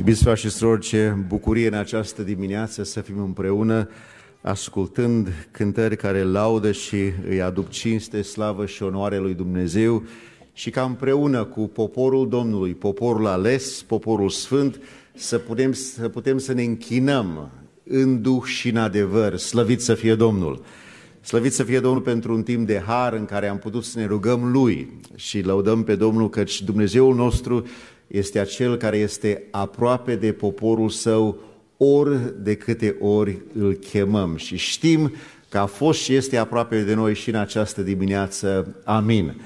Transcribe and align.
Iubiți 0.00 0.22
frați 0.22 0.40
și 0.40 0.50
surori, 0.50 0.80
ce 0.80 1.14
bucurie 1.26 1.66
în 1.66 1.74
această 1.74 2.22
dimineață 2.22 2.82
să 2.82 3.00
fim 3.00 3.18
împreună 3.18 3.88
ascultând 4.40 5.48
cântări 5.50 5.96
care 5.96 6.22
laudă 6.22 6.72
și 6.72 6.96
îi 7.28 7.42
aduc 7.42 7.68
cinste, 7.68 8.22
slavă 8.22 8.66
și 8.66 8.82
onoare 8.82 9.18
lui 9.18 9.34
Dumnezeu 9.34 10.02
și 10.52 10.70
ca 10.70 10.82
împreună 10.82 11.44
cu 11.44 11.68
poporul 11.68 12.28
Domnului, 12.28 12.74
poporul 12.74 13.26
ales, 13.26 13.82
poporul 13.82 14.28
sfânt, 14.28 14.80
să 15.14 15.38
putem 15.38 15.72
să, 15.72 16.08
putem 16.08 16.38
să 16.38 16.52
ne 16.52 16.62
închinăm 16.62 17.50
în 17.84 18.22
duh 18.22 18.42
și 18.44 18.68
în 18.68 18.76
adevăr, 18.76 19.36
slăvit 19.36 19.80
să 19.80 19.94
fie 19.94 20.14
Domnul. 20.14 20.62
Slăvit 21.20 21.52
să 21.52 21.62
fie 21.62 21.80
Domnul 21.80 22.02
pentru 22.02 22.34
un 22.34 22.42
timp 22.42 22.66
de 22.66 22.82
har 22.86 23.12
în 23.12 23.24
care 23.24 23.48
am 23.48 23.58
putut 23.58 23.84
să 23.84 23.98
ne 23.98 24.06
rugăm 24.06 24.50
Lui 24.52 25.00
și 25.14 25.40
lăudăm 25.40 25.82
pe 25.82 25.94
Domnul 25.94 26.28
căci 26.28 26.62
Dumnezeul 26.62 27.14
nostru 27.14 27.64
este 28.10 28.38
acel 28.38 28.76
care 28.76 28.96
este 28.96 29.42
aproape 29.50 30.16
de 30.16 30.32
poporul 30.32 30.88
său 30.88 31.38
ori 31.76 32.34
de 32.42 32.54
câte 32.54 32.96
ori 33.00 33.38
îl 33.54 33.72
chemăm 33.72 34.36
și 34.36 34.56
știm 34.56 35.12
că 35.48 35.58
a 35.58 35.66
fost 35.66 36.00
și 36.00 36.14
este 36.14 36.36
aproape 36.36 36.82
de 36.82 36.94
noi 36.94 37.14
și 37.14 37.28
în 37.28 37.34
această 37.34 37.82
dimineață. 37.82 38.76
Amin. 38.84 39.40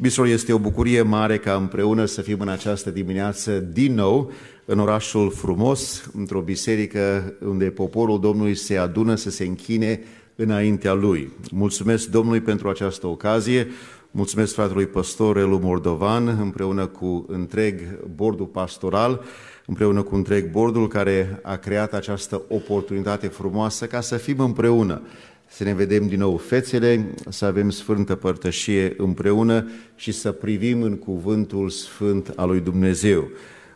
Bisor, 0.00 0.26
este 0.26 0.52
o 0.52 0.58
bucurie 0.58 1.02
mare 1.02 1.38
ca 1.38 1.54
împreună 1.54 2.04
să 2.04 2.22
fim 2.22 2.40
în 2.40 2.48
această 2.48 2.90
dimineață 2.90 3.58
din 3.58 3.94
nou 3.94 4.32
în 4.64 4.78
orașul 4.78 5.30
frumos, 5.30 6.10
într-o 6.16 6.40
biserică 6.40 7.34
unde 7.46 7.64
poporul 7.64 8.20
Domnului 8.20 8.54
se 8.54 8.76
adună 8.76 9.14
să 9.14 9.30
se 9.30 9.44
închine 9.44 10.00
înaintea 10.36 10.92
Lui. 10.92 11.32
Mulțumesc 11.50 12.08
Domnului 12.08 12.40
pentru 12.40 12.68
această 12.68 13.06
ocazie, 13.06 13.66
mulțumesc 14.14 14.54
fratelui 14.54 14.86
păstor 14.86 15.36
Elu 15.36 15.58
Mordovan 15.58 16.28
împreună 16.28 16.86
cu 16.86 17.24
întreg 17.28 18.04
bordul 18.14 18.46
pastoral, 18.46 19.24
împreună 19.66 20.02
cu 20.02 20.14
întreg 20.14 20.50
bordul 20.50 20.88
care 20.88 21.40
a 21.42 21.56
creat 21.56 21.94
această 21.94 22.42
oportunitate 22.48 23.26
frumoasă 23.26 23.86
ca 23.86 24.00
să 24.00 24.16
fim 24.16 24.40
împreună, 24.40 25.02
să 25.48 25.64
ne 25.64 25.74
vedem 25.74 26.06
din 26.06 26.18
nou 26.18 26.36
fețele, 26.36 27.14
să 27.28 27.44
avem 27.44 27.70
sfântă 27.70 28.14
părtășie 28.14 28.94
împreună 28.96 29.70
și 29.94 30.12
să 30.12 30.32
privim 30.32 30.82
în 30.82 30.96
cuvântul 30.96 31.70
sfânt 31.70 32.32
al 32.36 32.48
lui 32.48 32.60
Dumnezeu. 32.60 33.28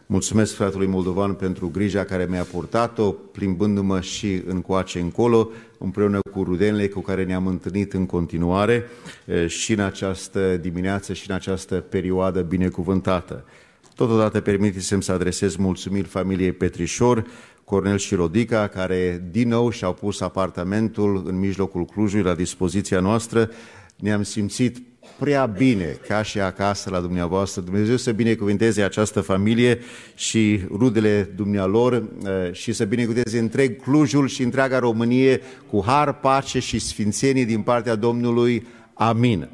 Mulțumesc 0.09 0.55
fratului 0.55 0.87
Moldovan 0.87 1.35
pentru 1.35 1.71
grija 1.71 2.05
care 2.05 2.27
mi-a 2.31 2.43
purtat-o, 2.43 3.11
plimbându-mă 3.11 4.01
și 4.01 4.43
încoace 4.47 5.01
încolo, 5.01 5.51
împreună 5.79 6.19
cu 6.33 6.43
rudenele 6.43 6.89
cu 6.89 7.01
care 7.01 7.25
ne-am 7.25 7.47
întâlnit 7.47 7.93
în 7.93 8.07
continuare 8.07 8.85
și 9.47 9.73
în 9.73 9.81
această 9.81 10.57
dimineață 10.57 11.13
și 11.13 11.31
în 11.31 11.35
această 11.35 11.75
perioadă 11.75 12.41
binecuvântată. 12.41 13.45
Totodată 13.95 14.41
permiteți-mi 14.41 15.03
să 15.03 15.13
adresez 15.13 15.57
mulțumiri 15.57 16.09
familiei 16.09 16.53
Petrișor, 16.53 17.27
Cornel 17.65 17.99
și 17.99 18.15
Rodica, 18.15 18.69
care 18.69 19.29
din 19.31 19.49
nou 19.49 19.71
și-au 19.71 19.93
pus 19.93 20.21
apartamentul 20.21 21.23
în 21.27 21.39
mijlocul 21.39 21.85
Clujului 21.85 22.25
la 22.25 22.35
dispoziția 22.35 23.01
noastră. 23.01 23.51
Ne-am 23.97 24.23
simțit 24.23 24.79
prea 25.19 25.47
bine 25.47 25.99
ca 26.09 26.23
și 26.23 26.41
acasă 26.41 26.91
la 26.91 27.01
dumneavoastră. 27.01 27.61
Dumnezeu 27.61 27.97
să 27.97 28.13
binecuvinteze 28.13 28.83
această 28.83 29.21
familie 29.21 29.79
și 30.15 30.61
rudele 30.71 31.31
dumnealor 31.37 31.93
eh, 31.95 32.53
și 32.53 32.73
să 32.73 32.85
binecuvinteze 32.85 33.39
întreg 33.39 33.83
Clujul 33.83 34.29
și 34.29 34.43
întreaga 34.43 34.79
Românie 34.79 35.41
cu 35.71 35.83
har, 35.87 36.13
pace 36.13 36.59
și 36.59 36.79
sfințenie 36.79 37.45
din 37.45 37.63
partea 37.63 37.95
Domnului. 37.95 38.67
Amin. 38.95 39.49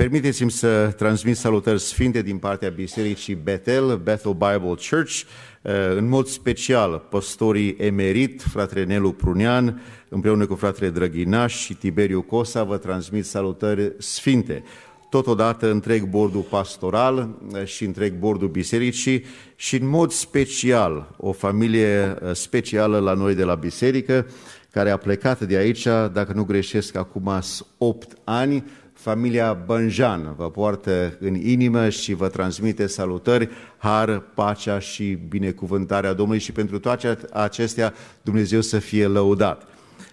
Permiteți-mi 0.00 0.50
să 0.50 0.94
transmit 0.96 1.36
salutări 1.36 1.80
sfinte 1.80 2.22
din 2.22 2.38
partea 2.38 2.68
Bisericii 2.70 3.34
Bethel, 3.34 3.96
Bethel 3.96 4.32
Bible 4.32 4.74
Church, 4.90 5.22
eh, 5.62 5.72
în 5.96 6.08
mod 6.08 6.26
special 6.26 7.06
păstorii 7.10 7.76
emerit, 7.78 8.42
fratele 8.42 8.84
Nelu 8.84 9.12
Prunian, 9.12 9.80
împreună 10.08 10.46
cu 10.46 10.54
fratele 10.54 10.90
Drăghinaș 10.90 11.56
și 11.56 11.74
Tiberiu 11.74 12.22
Cosa, 12.22 12.64
vă 12.64 12.76
transmit 12.76 13.24
salutări 13.24 13.92
sfinte. 13.98 14.62
Totodată 15.10 15.70
întreg 15.70 16.04
bordul 16.04 16.46
pastoral 16.50 17.38
eh, 17.54 17.64
și 17.64 17.84
întreg 17.84 18.12
bordul 18.12 18.48
bisericii 18.48 19.24
și 19.56 19.76
în 19.76 19.88
mod 19.88 20.10
special 20.10 21.14
o 21.16 21.32
familie 21.32 22.16
eh, 22.22 22.30
specială 22.32 22.98
la 22.98 23.12
noi 23.12 23.34
de 23.34 23.44
la 23.44 23.54
biserică, 23.54 24.26
care 24.70 24.90
a 24.90 24.96
plecat 24.96 25.40
de 25.40 25.56
aici, 25.56 25.84
dacă 26.12 26.32
nu 26.34 26.44
greșesc, 26.44 26.96
acum 26.96 27.40
8 27.78 28.12
ani, 28.24 28.64
familia 29.00 29.52
Bănjan 29.52 30.34
vă 30.36 30.50
poartă 30.50 31.16
în 31.20 31.34
inimă 31.34 31.88
și 31.88 32.14
vă 32.14 32.28
transmite 32.28 32.86
salutări, 32.86 33.48
har, 33.76 34.18
pacea 34.34 34.78
și 34.78 35.18
binecuvântarea 35.28 36.12
Domnului 36.12 36.40
și 36.40 36.52
pentru 36.52 36.78
toate 36.78 37.18
acestea 37.32 37.94
Dumnezeu 38.22 38.60
să 38.60 38.78
fie 38.78 39.06
lăudat. 39.06 39.68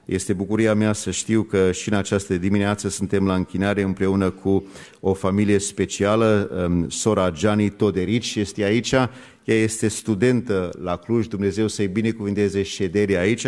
Este 0.06 0.34
bucuria 0.34 0.74
mea 0.74 0.94
să 0.94 1.12
știu 1.12 1.42
că 1.42 1.72
și 1.72 1.90
în 1.90 1.96
această 1.96 2.38
dimineață 2.38 2.90
suntem 2.90 3.26
la 3.26 3.34
închinare 3.34 3.82
împreună 3.82 4.30
cu 4.30 4.68
o 5.00 5.14
familie 5.14 5.60
specială, 5.60 6.50
um, 6.68 6.90
sora 6.90 7.32
Gianni 7.32 7.70
Toderici 7.70 8.36
este 8.36 8.64
aici, 8.64 8.92
ea 8.92 9.10
este 9.44 9.88
studentă 9.88 10.70
la 10.82 10.96
Cluj, 10.96 11.28
Dumnezeu 11.28 11.68
să-i 11.68 11.88
binecuvinteze 11.88 12.64
șederii 12.64 13.18
aici 13.18 13.46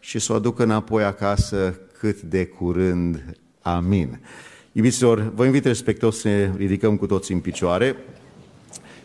și 0.00 0.18
să 0.18 0.32
o 0.32 0.34
aducă 0.34 0.62
înapoi 0.62 1.04
acasă 1.04 1.80
cât 1.98 2.20
de 2.20 2.44
curând. 2.44 3.24
Amin. 3.60 4.20
Iubiților, 4.76 5.32
vă 5.34 5.44
invit 5.44 5.64
respectos 5.64 6.18
să 6.18 6.28
ne 6.28 6.52
ridicăm 6.56 6.96
cu 6.96 7.06
toți 7.06 7.32
în 7.32 7.38
picioare 7.38 7.96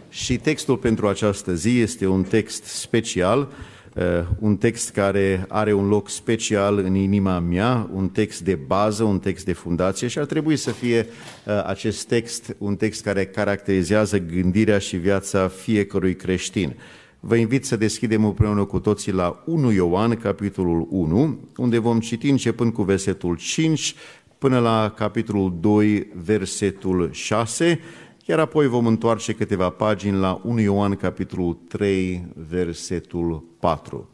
și 0.10 0.38
textul 0.38 0.78
pentru 0.78 1.08
această 1.08 1.54
zi 1.54 1.80
este 1.80 2.08
un 2.08 2.24
text 2.24 2.64
special, 2.64 3.52
uh, 3.96 4.04
un 4.40 4.58
text 4.58 4.90
care 4.90 5.46
are 5.48 5.74
un 5.74 5.88
loc 5.88 6.10
special 6.10 6.78
în 6.78 6.96
inima 6.96 7.40
mea, 7.40 7.90
un 7.94 8.10
text 8.10 8.42
de 8.42 8.56
bază, 8.56 9.04
un 9.04 9.20
text 9.20 9.46
de 9.46 9.54
fundație 9.54 10.08
și 10.08 10.20
ar 10.20 10.26
trebui 10.26 10.56
să 10.56 10.72
fie 10.72 11.08
uh, 11.46 11.64
acest 11.66 12.08
text 12.08 12.56
un 12.58 12.76
text 12.76 13.04
care 13.04 13.26
caracterizează 13.26 14.18
gândirea 14.18 14.78
și 14.78 14.98
viața 14.98 15.48
fiecărui 15.48 16.16
creștin. 16.16 16.76
Vă 17.24 17.36
invit 17.36 17.66
să 17.66 17.76
deschidem 17.76 18.26
împreună 18.26 18.66
cu 18.66 18.80
toții 18.80 19.12
la 19.12 19.44
1 19.46 19.72
Ioan, 19.72 20.16
capitolul 20.16 20.88
1, 20.90 21.40
unde 21.58 21.78
vom 21.78 22.00
citi 22.00 22.30
începând 22.30 22.74
cu 22.74 22.84
versetul 22.84 23.36
5 23.36 23.96
până 24.42 24.60
la 24.60 24.94
capitolul 24.96 25.58
2, 25.60 26.08
versetul 26.24 27.12
6, 27.12 27.80
iar 28.26 28.40
apoi 28.40 28.68
vom 28.68 28.86
întoarce 28.86 29.34
câteva 29.34 29.70
pagini 29.70 30.18
la 30.18 30.42
1 30.44 30.60
Ioan, 30.60 30.96
capitolul 30.96 31.58
3, 31.68 32.26
versetul 32.50 33.44
4. 33.60 34.10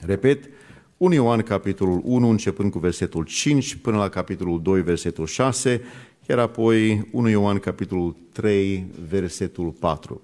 Repet, 0.00 0.44
1 0.96 1.14
Ioan, 1.14 1.42
capitolul 1.42 2.00
1, 2.04 2.28
începând 2.28 2.70
cu 2.70 2.78
versetul 2.78 3.24
5, 3.24 3.74
până 3.74 3.96
la 3.96 4.08
capitolul 4.08 4.62
2, 4.62 4.82
versetul 4.82 5.26
6, 5.26 5.82
iar 6.28 6.38
apoi 6.38 7.08
1 7.12 7.28
Ioan, 7.28 7.58
capitolul 7.58 8.16
3, 8.32 8.86
versetul 9.08 9.70
4. 9.70 10.20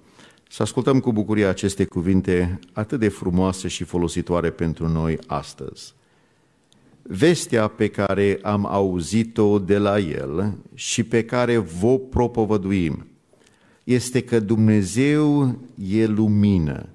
Să 0.49 0.61
ascultăm 0.61 0.99
cu 0.99 1.11
bucurie 1.11 1.45
aceste 1.45 1.85
cuvinte 1.85 2.59
atât 2.73 2.99
de 2.99 3.09
frumoase 3.09 3.67
și 3.67 3.83
folositoare 3.83 4.49
pentru 4.49 4.87
noi 4.87 5.17
astăzi. 5.27 5.94
Vestea 7.07 7.67
pe 7.67 7.87
care 7.87 8.39
am 8.41 8.65
auzit-o 8.65 9.59
de 9.59 9.77
la 9.77 9.99
El 9.99 10.57
și 10.73 11.03
pe 11.03 11.25
care 11.25 11.57
vă 11.57 11.99
propovăduim 11.99 13.07
este 13.83 14.21
că 14.21 14.39
Dumnezeu 14.39 15.55
e 15.89 16.05
lumină 16.05 16.89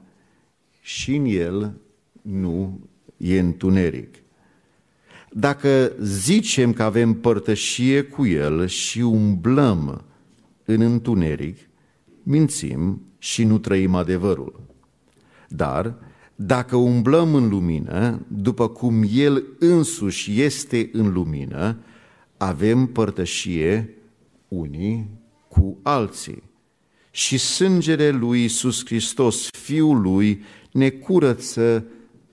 și 0.81 1.15
în 1.15 1.25
El 1.25 1.72
nu 2.22 2.81
e 3.16 3.38
întuneric. 3.38 4.15
Dacă 5.32 5.93
zicem 6.00 6.72
că 6.72 6.82
avem 6.82 7.15
părtășie 7.15 8.03
cu 8.03 8.27
El 8.27 8.66
și 8.66 9.00
umblăm 9.00 10.04
în 10.65 10.81
întuneric, 10.81 11.59
mințim 12.22 13.03
și 13.19 13.44
nu 13.44 13.59
trăim 13.59 13.94
adevărul. 13.94 14.60
Dar 15.48 15.94
dacă 16.43 16.77
umblăm 16.77 17.34
în 17.34 17.48
lumină, 17.48 18.21
după 18.28 18.69
cum 18.69 19.04
El 19.13 19.45
însuși 19.59 20.42
este 20.42 20.91
în 20.92 21.13
lumină, 21.13 21.78
avem 22.37 22.87
părtășie 22.87 23.95
unii 24.48 25.09
cu 25.48 25.78
alții. 25.83 26.42
Și 27.10 27.39
sângele 27.39 28.10
lui 28.10 28.41
Iisus 28.41 28.84
Hristos, 28.84 29.48
Fiul 29.51 30.01
lui, 30.01 30.42
ne 30.72 30.91
curăță 30.91 31.84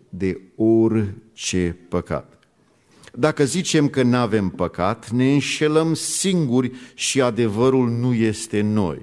de 0.10 0.42
orice 0.56 1.78
păcat. 1.90 2.40
Dacă 3.14 3.46
zicem 3.46 3.88
că 3.88 4.04
nu 4.04 4.18
avem 4.18 4.50
păcat, 4.50 5.10
ne 5.10 5.34
înșelăm 5.34 5.94
singuri 5.94 6.72
și 6.94 7.22
adevărul 7.22 7.90
nu 7.90 8.14
este 8.14 8.62
noi. 8.62 9.02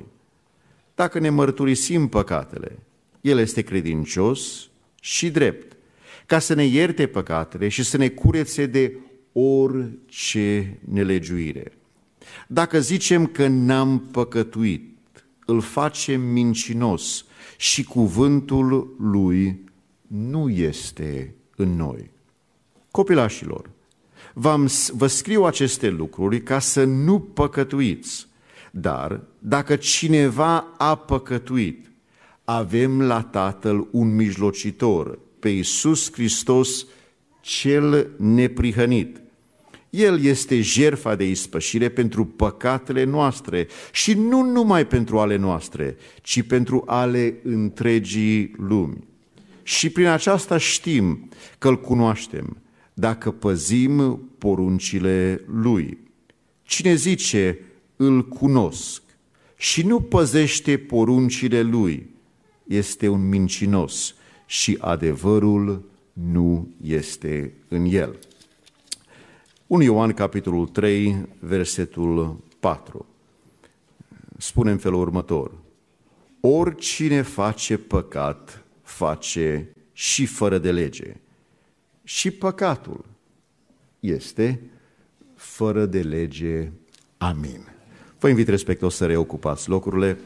Dacă 0.95 1.19
ne 1.19 1.31
mărturisim 1.31 2.09
păcatele, 2.09 2.79
El 3.21 3.39
este 3.39 3.63
credincios 3.63 4.69
și 5.05 5.31
drept, 5.31 5.77
ca 6.27 6.39
să 6.39 6.55
ne 6.55 6.65
ierte 6.65 7.07
păcatele 7.07 7.69
și 7.69 7.83
să 7.83 7.97
ne 7.97 8.09
curețe 8.09 8.67
de 8.67 8.97
orice 9.33 10.79
nelegiuire. 10.85 11.73
Dacă 12.49 12.81
zicem 12.81 13.27
că 13.27 13.47
n-am 13.47 13.99
păcătuit, 13.99 14.99
îl 15.47 15.61
face 15.61 16.17
mincinos 16.17 17.25
și 17.57 17.85
cuvântul 17.85 18.97
lui 18.99 19.65
nu 20.07 20.49
este 20.49 21.35
în 21.57 21.77
noi. 21.77 22.11
Copilașilor, 22.91 23.71
vă 24.93 25.07
scriu 25.07 25.45
aceste 25.45 25.89
lucruri 25.89 26.43
ca 26.43 26.59
să 26.59 26.85
nu 26.85 27.21
păcătuiți, 27.21 28.27
dar 28.71 29.21
dacă 29.39 29.77
cineva 29.77 30.57
a 30.79 30.95
păcătuit, 30.97 31.91
avem 32.45 33.03
la 33.03 33.23
Tatăl 33.23 33.89
un 33.91 34.15
mijlocitor, 34.15 35.19
pe 35.39 35.49
Iisus 35.49 36.13
Hristos 36.13 36.87
cel 37.41 38.11
neprihănit. 38.17 39.23
El 39.91 40.25
este 40.25 40.61
jerfa 40.61 41.15
de 41.15 41.29
ispășire 41.29 41.89
pentru 41.89 42.25
păcatele 42.25 43.05
noastre 43.05 43.67
și 43.93 44.15
nu 44.15 44.43
numai 44.43 44.87
pentru 44.87 45.19
ale 45.19 45.37
noastre, 45.37 45.97
ci 46.23 46.43
pentru 46.43 46.83
ale 46.87 47.35
întregii 47.43 48.55
lumi. 48.57 49.05
Și 49.63 49.91
prin 49.91 50.07
aceasta 50.07 50.59
știm 50.59 51.29
că 51.59 51.69
îl 51.69 51.81
cunoaștem, 51.81 52.57
dacă 52.95 53.31
păzim 53.31 54.21
poruncile 54.39 55.45
lui. 55.47 55.99
Cine 56.63 56.95
zice, 56.95 57.59
îl 57.97 58.29
cunosc 58.29 59.03
și 59.57 59.87
nu 59.87 60.01
păzește 60.01 60.77
poruncile 60.77 61.63
lui, 61.63 62.14
este 62.65 63.09
un 63.09 63.29
mincinos 63.29 64.15
și 64.47 64.79
adevărul 64.81 65.83
nu 66.13 66.69
este 66.83 67.53
în 67.69 67.85
el. 67.85 68.19
1 69.67 69.83
Ioan, 69.83 70.13
capitolul 70.13 70.67
3, 70.67 71.29
versetul 71.39 72.37
4. 72.61 73.07
Spune 74.39 74.71
în 74.71 74.79
felul 74.79 75.01
următor. 75.01 75.53
Oricine 76.41 77.23
face 77.23 77.77
păcat, 77.77 78.65
face 78.83 79.75
și 79.93 80.27
fără 80.27 80.59
de 80.59 80.73
lege. 80.73 81.17
Și 82.03 82.31
păcatul 82.31 83.05
este 84.01 84.61
fără 85.35 85.87
de 85.87 86.03
lege. 86.03 86.71
Amin. 87.19 87.69
Vă 88.19 88.29
invit 88.29 88.49
respectos 88.49 88.95
să 88.95 89.07
reocupați 89.07 89.69
locurile. 89.69 90.19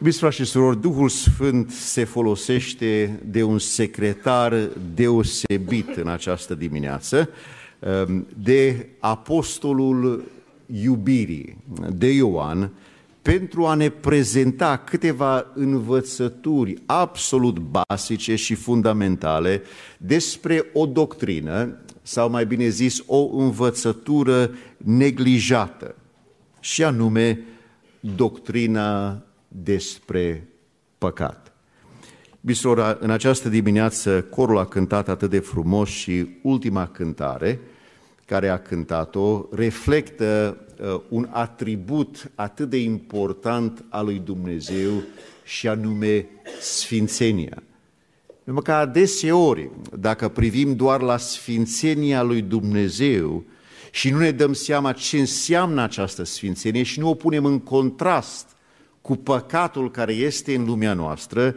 Iubiți 0.00 0.18
frați 0.18 0.36
și 0.36 0.44
surori, 0.44 0.80
Duhul 0.80 1.08
Sfânt 1.08 1.70
se 1.70 2.04
folosește 2.04 3.20
de 3.24 3.42
un 3.42 3.58
secretar 3.58 4.68
deosebit 4.94 5.96
în 5.96 6.08
această 6.08 6.54
dimineață, 6.54 7.28
um, 8.06 8.26
de 8.42 8.88
apostolul 8.98 10.24
iubirii, 10.82 11.56
de 11.92 12.12
Ioan, 12.12 12.70
pentru 13.22 13.66
a 13.66 13.74
ne 13.74 13.88
prezenta 13.88 14.76
câteva 14.76 15.46
învățături 15.54 16.76
absolut 16.86 17.58
basice 17.58 18.34
și 18.34 18.54
fundamentale 18.54 19.62
despre 19.96 20.66
o 20.72 20.86
doctrină, 20.86 21.76
sau 22.02 22.30
mai 22.30 22.46
bine 22.46 22.68
zis, 22.68 23.02
o 23.06 23.36
învățătură 23.36 24.50
neglijată, 24.76 25.94
și 26.60 26.84
anume 26.84 27.38
doctrina 28.00 29.22
despre 29.52 30.48
păcat. 30.98 31.52
Bisora, 32.40 32.96
în 33.00 33.10
această 33.10 33.48
dimineață 33.48 34.22
corul 34.22 34.58
a 34.58 34.64
cântat 34.64 35.08
atât 35.08 35.30
de 35.30 35.38
frumos 35.38 35.88
și 35.88 36.28
ultima 36.42 36.86
cântare 36.86 37.60
care 38.24 38.48
a 38.48 38.58
cântat-o 38.58 39.44
reflectă 39.52 40.58
uh, 40.80 41.00
un 41.08 41.28
atribut 41.30 42.30
atât 42.34 42.70
de 42.70 42.76
important 42.76 43.84
al 43.88 44.04
lui 44.04 44.18
Dumnezeu 44.24 44.90
și 45.44 45.68
anume 45.68 46.26
sfințenia. 46.60 47.62
Numai 48.44 48.62
că 48.62 48.72
adeseori, 48.72 49.70
dacă 49.98 50.28
privim 50.28 50.76
doar 50.76 51.00
la 51.00 51.16
sfințenia 51.16 52.22
lui 52.22 52.42
Dumnezeu 52.42 53.44
și 53.90 54.10
nu 54.10 54.18
ne 54.18 54.30
dăm 54.30 54.52
seama 54.52 54.92
ce 54.92 55.18
înseamnă 55.18 55.82
această 55.82 56.24
sfințenie 56.24 56.82
și 56.82 57.00
nu 57.00 57.08
o 57.08 57.14
punem 57.14 57.44
în 57.44 57.58
contrast 57.58 58.56
cu 59.00 59.16
păcatul 59.16 59.90
care 59.90 60.12
este 60.12 60.54
în 60.54 60.64
lumea 60.64 60.92
noastră 60.92 61.54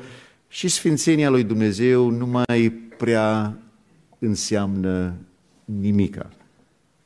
și 0.48 0.68
sfințenia 0.68 1.30
lui 1.30 1.44
Dumnezeu 1.44 2.10
nu 2.10 2.26
mai 2.26 2.70
prea 2.98 3.58
înseamnă 4.20 5.16
nimica. 5.66 6.30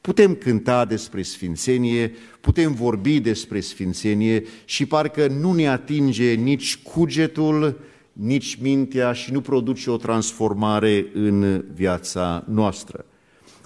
Putem 0.02 0.36
cânta 0.36 0.86
despre 0.86 1.22
sfințenie, 1.22 2.12
putem 2.42 2.74
vorbi 2.74 3.20
despre 3.20 3.60
sfințenie 3.60 4.44
și 4.66 4.86
parcă 4.86 5.28
nu 5.28 5.54
ne 5.54 5.68
atinge 5.68 6.34
nici 6.34 6.78
cugetul, 6.78 7.80
nici 8.14 8.56
mintea 8.62 9.14
și 9.14 9.32
nu 9.32 9.42
produce 9.42 9.90
o 9.90 9.98
transformare 9.98 11.06
în 11.14 11.66
viața 11.74 12.44
noastră. 12.48 13.06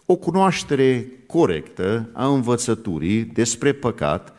O 0.06 0.16
cunoaștere 0.16 1.12
corectă 1.28 2.10
a 2.14 2.28
învățăturii 2.28 3.24
despre 3.24 3.74
păcat 3.74 4.34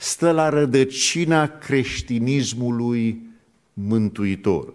stă 0.00 0.30
la 0.30 0.48
rădăcina 0.48 1.46
creștinismului 1.46 3.22
mântuitor. 3.72 4.74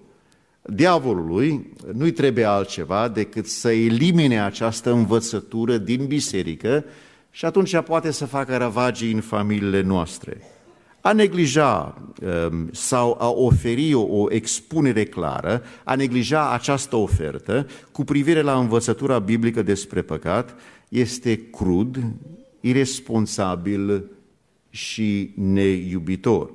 Diavolului 0.62 1.74
nu-i 1.94 2.12
trebuie 2.12 2.46
altceva 2.46 3.08
decât 3.08 3.48
să 3.48 3.72
elimine 3.72 4.42
această 4.42 4.92
învățătură 4.92 5.78
din 5.78 6.06
biserică 6.06 6.86
și 7.32 7.46
atunci 7.46 7.80
poate 7.80 8.12
să 8.12 8.26
facă 8.26 8.58
ravagii 8.58 9.12
în 9.12 9.22
familiile 9.22 9.82
noastre. 9.82 10.42
A 11.02 11.12
neglija 11.12 12.02
um, 12.52 12.70
sau 12.72 13.18
a 13.20 13.30
oferi 13.30 13.94
o 13.94 14.32
expunere 14.32 15.04
clară, 15.06 15.64
a 15.84 15.96
neglija 15.96 16.52
această 16.52 16.96
ofertă 16.96 17.68
cu 17.92 18.04
privire 18.04 18.42
la 18.42 18.58
învățătura 18.58 19.20
biblică 19.20 19.62
despre 19.62 20.02
păcat 20.02 20.56
este 20.90 21.50
crud, 21.50 21.98
irresponsabil 22.60 24.04
și 24.74 25.32
neiubitor. 25.36 26.52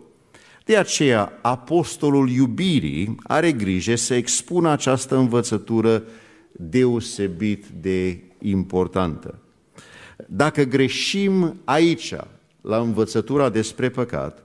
De 0.64 0.76
aceea, 0.76 1.32
apostolul 1.42 2.30
iubirii 2.30 3.16
are 3.22 3.52
grijă 3.52 3.94
să 3.94 4.14
expună 4.14 4.70
această 4.70 5.16
învățătură 5.16 6.02
deosebit 6.52 7.66
de 7.80 8.20
importantă. 8.40 9.38
Dacă 10.26 10.62
greșim 10.62 11.60
aici, 11.64 12.14
la 12.60 12.78
învățătura 12.78 13.48
despre 13.48 13.88
păcat, 13.88 14.44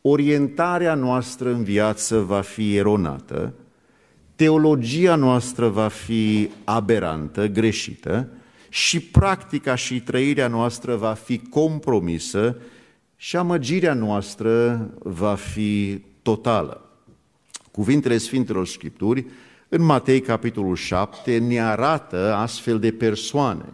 orientarea 0.00 0.94
noastră 0.94 1.52
în 1.52 1.62
viață 1.62 2.18
va 2.18 2.40
fi 2.40 2.76
eronată, 2.76 3.54
teologia 4.36 5.14
noastră 5.14 5.68
va 5.68 5.88
fi 5.88 6.50
aberantă, 6.64 7.46
greșită 7.46 8.28
și 8.68 9.00
practica 9.00 9.74
și 9.74 10.00
trăirea 10.00 10.48
noastră 10.48 10.96
va 10.96 11.12
fi 11.12 11.38
compromisă 11.38 12.56
și 13.22 13.36
amăgirea 13.36 13.94
noastră 13.94 14.88
va 14.98 15.34
fi 15.34 16.02
totală. 16.22 16.90
Cuvintele 17.70 18.18
Sfintelor 18.18 18.66
Scripturi 18.66 19.26
în 19.68 19.82
Matei, 19.82 20.20
capitolul 20.20 20.76
7, 20.76 21.38
ne 21.38 21.62
arată 21.62 22.34
astfel 22.34 22.78
de 22.78 22.92
persoane. 22.92 23.64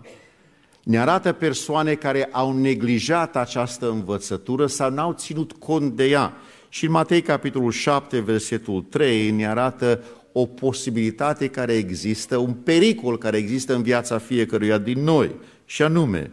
Ne 0.82 0.98
arată 0.98 1.32
persoane 1.32 1.94
care 1.94 2.28
au 2.32 2.58
neglijat 2.58 3.36
această 3.36 3.90
învățătură 3.90 4.66
sau 4.66 4.90
n-au 4.90 5.12
ținut 5.12 5.52
cont 5.52 5.96
de 5.96 6.04
ea. 6.04 6.32
Și 6.68 6.84
în 6.84 6.90
Matei, 6.90 7.22
capitolul 7.22 7.70
7, 7.70 8.20
versetul 8.20 8.82
3, 8.88 9.30
ne 9.30 9.48
arată 9.48 10.02
o 10.32 10.46
posibilitate 10.46 11.48
care 11.48 11.72
există, 11.72 12.36
un 12.36 12.52
pericol 12.52 13.18
care 13.18 13.36
există 13.36 13.74
în 13.74 13.82
viața 13.82 14.18
fiecăruia 14.18 14.78
din 14.78 15.02
noi. 15.02 15.30
Și 15.64 15.82
anume, 15.82 16.30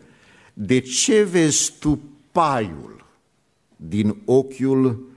de 0.53 0.79
ce 0.79 1.23
vezi 1.23 1.73
tu 1.79 1.99
paiul 2.31 2.93
din 3.87 4.21
ochiul 4.25 5.11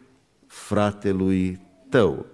fratelui 0.47 1.61
tău 1.89 2.27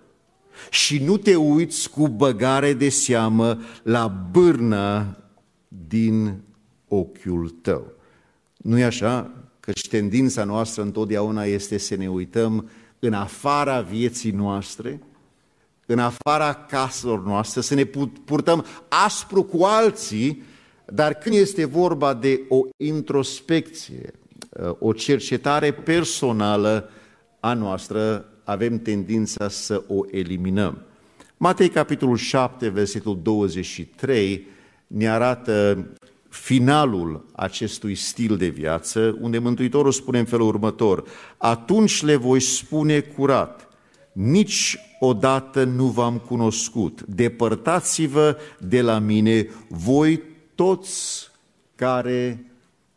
și 0.71 0.99
nu 0.99 1.17
te 1.17 1.37
uiți 1.37 1.91
cu 1.91 2.09
băgare 2.09 2.73
de 2.73 2.89
seamă 2.89 3.61
la 3.83 4.07
bârna 4.31 5.17
din 5.89 6.41
ochiul 6.89 7.49
tău. 7.63 7.93
nu 8.57 8.79
e 8.79 8.85
așa? 8.85 9.31
Căci 9.61 9.79
ștendința 9.79 10.45
noastră 10.45 10.83
întotdeauna 10.83 11.45
este 11.45 11.79
să 11.79 11.97
ne 11.97 12.11
uităm 12.11 12.71
în 12.99 13.13
afara 13.13 13.81
vieții 13.81 14.31
noastre, 14.31 15.03
în 15.87 15.99
afara 15.99 16.55
caselor 16.55 17.25
noastre, 17.25 17.61
să 17.61 17.75
ne 17.75 17.85
purtăm 18.25 18.65
aspru 18.89 19.43
cu 19.43 19.65
alții, 19.65 20.43
dar 20.87 21.15
când 21.15 21.35
este 21.35 21.65
vorba 21.65 22.15
de 22.15 22.41
o 22.49 22.61
introspecție, 22.77 24.13
o 24.79 24.93
cercetare 24.93 25.73
personală 25.73 26.91
a 27.41 27.55
noastră, 27.55 28.25
avem 28.45 28.79
tendința 28.79 29.49
să 29.49 29.83
o 29.89 30.01
eliminăm. 30.11 30.83
Matei, 31.37 31.69
capitolul 31.69 32.17
7, 32.17 32.69
versetul 32.69 33.21
23, 33.23 34.47
ne 34.87 35.11
arată 35.11 35.87
finalul 36.29 37.25
acestui 37.33 37.95
stil 37.95 38.37
de 38.37 38.49
viață, 38.49 39.17
unde 39.21 39.39
Mântuitorul 39.39 39.93
spune 39.93 40.19
în 40.19 40.25
felul 40.25 40.47
următor, 40.47 41.05
atunci 41.37 42.03
le 42.03 42.17
voi 42.17 42.41
spune 42.41 43.01
curat, 43.01 43.69
nici 44.13 44.79
odată 45.01 45.65
nu 45.65 45.87
v-am 45.87 46.19
cunoscut, 46.19 47.03
depărtați-vă 47.03 48.37
de 48.59 48.83
la 48.83 48.99
mine, 48.99 49.49
voi 49.69 50.23
toți 50.55 51.31
care 51.75 52.47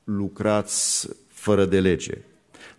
lucrați 0.03 1.09
fără 1.45 1.65
de 1.65 1.79
lege. 1.79 2.17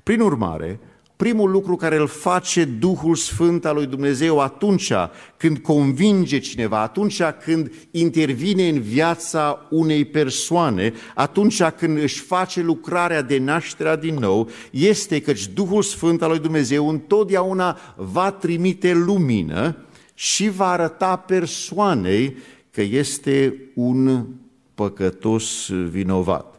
Prin 0.03 0.21
urmare, 0.21 0.81
primul 1.17 1.51
lucru 1.51 1.77
care 1.77 1.97
îl 1.97 2.07
face 2.07 2.65
Duhul 2.65 3.15
Sfânt 3.15 3.65
al 3.65 3.75
lui 3.75 3.87
Dumnezeu 3.87 4.41
atunci 4.41 4.93
când 5.37 5.59
convinge 5.59 6.39
cineva, 6.39 6.81
atunci 6.81 7.23
când 7.45 7.73
intervine 7.91 8.69
în 8.69 8.81
viața 8.81 9.67
unei 9.71 10.05
persoane, 10.05 10.93
atunci 11.15 11.63
când 11.63 11.99
își 11.99 12.21
face 12.21 12.61
lucrarea 12.61 13.23
de 13.23 13.39
nașterea 13.39 13.97
din 13.97 14.15
nou, 14.15 14.49
este 14.71 15.21
căci 15.21 15.47
Duhul 15.47 15.83
Sfânt 15.83 16.23
al 16.23 16.29
lui 16.31 16.39
Dumnezeu 16.39 16.89
întotdeauna 16.89 17.79
va 17.97 18.31
trimite 18.31 18.93
lumină 18.93 19.77
și 20.15 20.49
va 20.49 20.71
arăta 20.71 21.17
persoanei 21.17 22.37
că 22.71 22.83
este 22.83 23.55
un 23.75 24.27
păcătos 24.75 25.71
vinovat. 25.91 26.56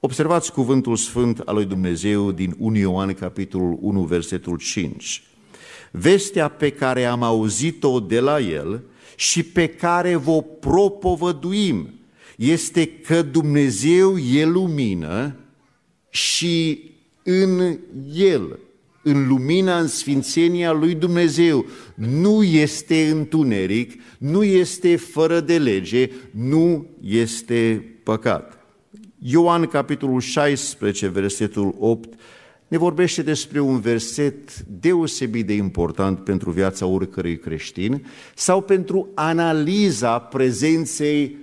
Observați 0.00 0.52
cuvântul 0.52 0.96
sfânt 0.96 1.38
al 1.38 1.54
lui 1.54 1.64
Dumnezeu 1.64 2.32
din 2.32 2.54
1 2.58 2.76
Ioan, 2.76 3.14
capitolul 3.14 3.78
1, 3.80 4.02
versetul 4.02 4.58
5. 4.58 5.22
Vestea 5.90 6.48
pe 6.48 6.70
care 6.70 7.04
am 7.04 7.22
auzit-o 7.22 8.00
de 8.00 8.20
la 8.20 8.40
el 8.40 8.82
și 9.16 9.42
pe 9.42 9.68
care 9.68 10.16
vă 10.16 10.42
propovăduim 10.42 11.90
este 12.36 12.88
că 12.88 13.22
Dumnezeu 13.22 14.18
e 14.18 14.44
lumină 14.44 15.36
și 16.10 16.82
în 17.22 17.78
el, 18.14 18.58
în 19.02 19.28
lumina, 19.28 19.78
în 19.78 19.86
sfințenia 19.86 20.72
lui 20.72 20.94
Dumnezeu, 20.94 21.66
nu 21.94 22.42
este 22.42 23.08
întuneric, 23.10 24.02
nu 24.18 24.44
este 24.44 24.96
fără 24.96 25.40
de 25.40 25.58
lege, 25.58 26.10
nu 26.30 26.86
este 27.00 27.84
păcat. 28.02 28.57
Ioan, 29.18 29.66
capitolul 29.66 30.20
16, 30.20 31.08
versetul 31.08 31.74
8, 31.78 32.14
ne 32.68 32.78
vorbește 32.78 33.22
despre 33.22 33.60
un 33.60 33.80
verset 33.80 34.58
deosebit 34.60 35.46
de 35.46 35.52
important 35.52 36.18
pentru 36.18 36.50
viața 36.50 36.86
oricărui 36.86 37.38
creștin 37.38 38.06
sau 38.34 38.60
pentru 38.60 39.08
analiza 39.14 40.18
prezenței 40.18 41.36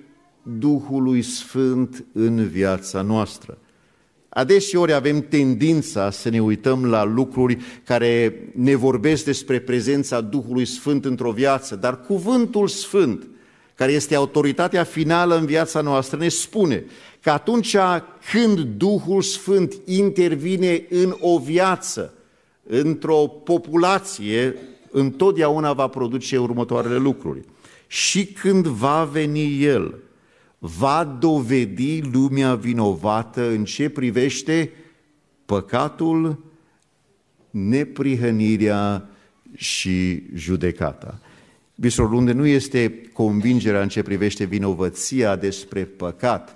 Duhului 0.43 1.21
Sfânt 1.21 2.05
în 2.13 2.47
viața 2.47 3.01
noastră. 3.01 3.57
Adeseori 4.29 4.93
avem 4.93 5.21
tendința 5.21 6.11
să 6.11 6.29
ne 6.29 6.41
uităm 6.41 6.85
la 6.85 7.03
lucruri 7.03 7.57
care 7.83 8.41
ne 8.55 8.75
vorbesc 8.75 9.25
despre 9.25 9.59
prezența 9.59 10.21
Duhului 10.21 10.65
Sfânt 10.65 11.05
într-o 11.05 11.31
viață, 11.31 11.75
dar 11.75 12.01
cuvântul 12.01 12.67
Sfânt, 12.67 13.27
care 13.75 13.91
este 13.91 14.15
autoritatea 14.15 14.83
finală 14.83 15.37
în 15.37 15.45
viața 15.45 15.81
noastră, 15.81 16.17
ne 16.17 16.27
spune 16.27 16.83
că 17.25 17.31
atunci 17.31 17.75
când 18.31 18.59
Duhul 18.59 19.21
Sfânt 19.21 19.73
intervine 19.85 20.85
în 20.89 21.15
o 21.19 21.39
viață, 21.39 22.13
într-o 22.63 23.27
populație, 23.43 24.55
întotdeauna 24.91 25.73
va 25.73 25.87
produce 25.87 26.37
următoarele 26.37 26.97
lucruri. 26.97 27.41
Și 27.87 28.25
când 28.25 28.67
va 28.67 29.03
veni 29.03 29.63
El, 29.63 29.95
va 30.59 31.17
dovedi 31.19 32.01
lumea 32.01 32.55
vinovată 32.55 33.49
în 33.49 33.63
ce 33.63 33.89
privește 33.89 34.71
păcatul, 35.45 36.43
neprihănirea 37.49 39.09
și 39.55 40.23
judecata. 40.33 41.19
Bistrul 41.75 42.13
unde 42.13 42.31
nu 42.31 42.45
este 42.45 43.09
convingerea 43.13 43.81
în 43.81 43.89
ce 43.89 44.01
privește 44.01 44.43
vinovăția 44.43 45.35
despre 45.35 45.83
păcat, 45.83 46.54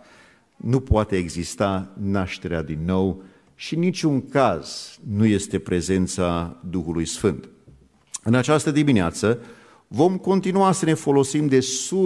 nu 0.63 0.79
poate 0.79 1.15
exista 1.15 1.91
nașterea 2.01 2.61
din 2.61 2.79
nou 2.85 3.23
și 3.55 3.75
niciun 3.75 4.29
caz 4.29 4.97
nu 5.15 5.25
este 5.25 5.59
prezența 5.59 6.57
Duhului 6.69 7.05
Sfânt. 7.05 7.49
În 8.23 8.33
această 8.33 8.71
dimineață 8.71 9.39
vom 9.87 10.17
continua 10.17 10.71
să 10.71 10.85
ne 10.85 10.93
folosim 10.93 11.47
de 11.47 11.59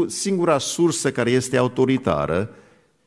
singura 0.07 0.57
sursă 0.57 1.12
care 1.12 1.31
este 1.31 1.57
autoritară, 1.57 2.50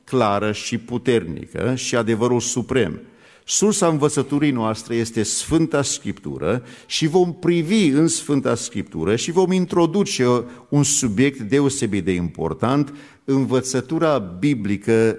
clară 0.05 0.53
și 0.53 0.79
puternică 0.79 1.75
și 1.75 1.97
adevărul 1.97 2.41
suprem. 2.41 3.01
Sursa 3.45 3.87
învățăturii 3.87 4.51
noastre 4.51 4.95
este 4.95 5.23
Sfânta 5.23 5.83
Scriptură 5.83 6.63
și 6.87 7.07
vom 7.07 7.35
privi 7.35 7.87
în 7.87 8.09
Sfânta 8.09 8.55
Scriptură 8.55 9.17
și 9.17 9.31
vom 9.31 9.53
introduce 9.53 10.27
un 10.69 10.83
subiect 10.83 11.41
deosebit 11.41 12.05
de 12.05 12.13
important, 12.13 12.95
învățătura 13.25 14.19
biblică 14.19 15.19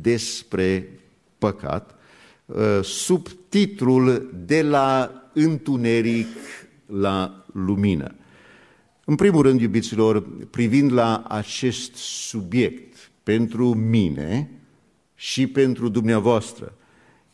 despre 0.00 0.88
păcat, 1.38 1.94
uh, 2.46 2.80
sub 2.82 3.28
titlul 3.48 4.34
De 4.46 4.62
la 4.62 5.12
întuneric 5.32 6.36
la 6.86 7.44
lumină. 7.52 8.14
În 9.04 9.14
primul 9.14 9.42
rând, 9.42 9.60
iubiților, 9.60 10.26
privind 10.50 10.92
la 10.92 11.24
acest 11.28 11.94
subiect, 11.94 13.10
pentru 13.22 13.74
mine 13.74 14.50
și 15.14 15.46
pentru 15.46 15.88
dumneavoastră, 15.88 16.74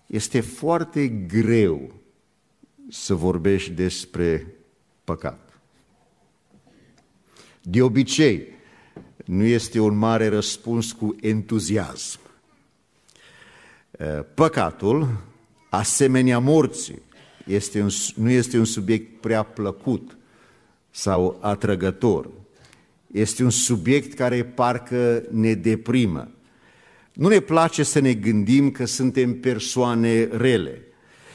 este 0.06 0.40
foarte 0.40 1.08
greu 1.08 1.94
să 2.88 3.14
vorbești 3.14 3.70
despre 3.70 4.54
păcat. 5.04 5.60
De 7.62 7.82
obicei, 7.82 8.46
nu 9.25 9.44
este 9.44 9.80
un 9.80 9.96
mare 9.96 10.28
răspuns 10.28 10.92
cu 10.92 11.16
entuziasm. 11.20 12.20
Păcatul, 14.34 15.08
asemenea 15.70 16.38
morții, 16.38 17.02
este 17.46 17.80
un, 17.80 17.88
nu 18.14 18.30
este 18.30 18.58
un 18.58 18.64
subiect 18.64 19.20
prea 19.20 19.42
plăcut 19.42 20.16
sau 20.90 21.38
atrăgător. 21.40 22.28
Este 23.12 23.42
un 23.42 23.50
subiect 23.50 24.14
care 24.14 24.44
parcă 24.44 25.22
ne 25.30 25.54
deprimă. 25.54 26.28
Nu 27.12 27.28
ne 27.28 27.40
place 27.40 27.82
să 27.82 27.98
ne 27.98 28.14
gândim 28.14 28.70
că 28.70 28.86
suntem 28.86 29.40
persoane 29.40 30.24
rele. 30.24 30.80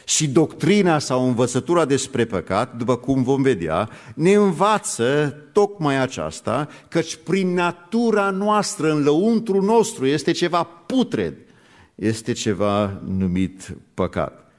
Și 0.05 0.27
doctrina 0.27 0.99
sau 0.99 1.27
învățătura 1.27 1.85
despre 1.85 2.25
păcat, 2.25 2.75
după 2.75 2.97
cum 2.97 3.23
vom 3.23 3.41
vedea, 3.41 3.89
ne 4.15 4.33
învață 4.33 5.35
tocmai 5.51 6.01
aceasta, 6.01 6.67
căci 6.89 7.15
prin 7.15 7.53
natura 7.53 8.29
noastră, 8.29 8.91
în 8.91 9.03
lăuntru 9.03 9.61
nostru, 9.61 10.05
este 10.05 10.31
ceva 10.31 10.63
putred, 10.63 11.33
este 12.01 12.31
ceva 12.31 13.01
numit 13.07 13.77
păcat. 13.93 14.51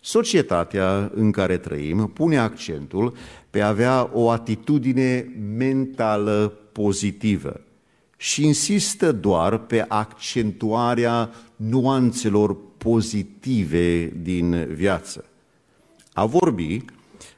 Societatea 0.00 1.10
în 1.14 1.30
care 1.30 1.56
trăim 1.56 2.10
pune 2.14 2.38
accentul 2.38 3.16
pe 3.50 3.60
a 3.60 3.68
avea 3.68 4.10
o 4.12 4.30
atitudine 4.30 5.34
mentală 5.56 6.52
pozitivă 6.72 7.60
și 8.16 8.44
insistă 8.44 9.12
doar 9.12 9.58
pe 9.58 9.84
accentuarea 9.88 11.30
nuanțelor 11.56 12.56
pozitive 12.78 14.12
din 14.22 14.66
viață. 14.74 15.24
A 16.12 16.24
vorbi 16.26 16.84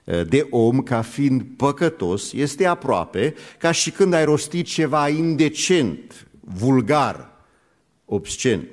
eh, 0.05 0.27
de 0.29 0.47
om 0.51 0.83
ca 0.83 1.03
fiind 1.03 1.43
păcătos 1.57 2.33
este 2.33 2.67
aproape 2.67 3.35
ca 3.59 3.71
și 3.71 3.91
când 3.91 4.13
ai 4.13 4.25
rostit 4.25 4.67
ceva 4.67 5.09
indecent, 5.09 6.27
vulgar, 6.41 7.31
obscen. 8.05 8.69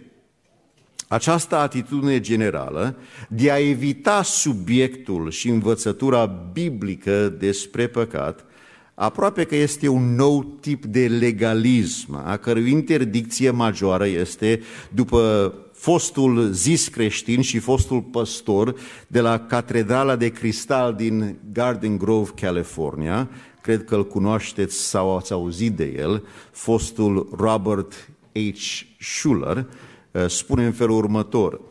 Această 1.11 1.55
atitudine 1.55 2.19
generală 2.19 2.95
de 3.29 3.51
a 3.51 3.57
evita 3.57 4.23
subiectul 4.23 5.31
și 5.31 5.49
învățătura 5.49 6.25
biblică 6.53 7.35
despre 7.39 7.87
păcat, 7.87 8.45
aproape 8.93 9.43
că 9.43 9.55
este 9.55 9.87
un 9.87 10.15
nou 10.15 10.43
tip 10.43 10.85
de 10.85 11.07
legalism, 11.07 12.21
a 12.25 12.37
cărui 12.37 12.71
interdicție 12.71 13.49
majoră 13.49 14.07
este, 14.07 14.61
după 14.89 15.53
fostul 15.73 16.51
zis 16.51 16.87
creștin 16.87 17.41
și 17.41 17.59
fostul 17.59 18.01
păstor 18.01 18.75
de 19.07 19.19
la 19.19 19.39
Catedrala 19.39 20.15
de 20.15 20.29
Cristal 20.29 20.93
din 20.93 21.37
Garden 21.53 21.97
Grove, 21.97 22.29
California, 22.41 23.29
cred 23.61 23.83
că 23.83 23.95
îl 23.95 24.07
cunoașteți 24.07 24.89
sau 24.89 25.17
ați 25.17 25.31
auzit 25.31 25.71
de 25.71 25.93
el, 25.97 26.23
fostul 26.51 27.29
Robert 27.37 28.09
H. 28.33 28.83
Schuller, 28.99 29.57
Eh, 29.57 29.90
spune 30.27 30.65
în 30.65 30.71
felul 30.71 30.97
următor, 30.97 31.61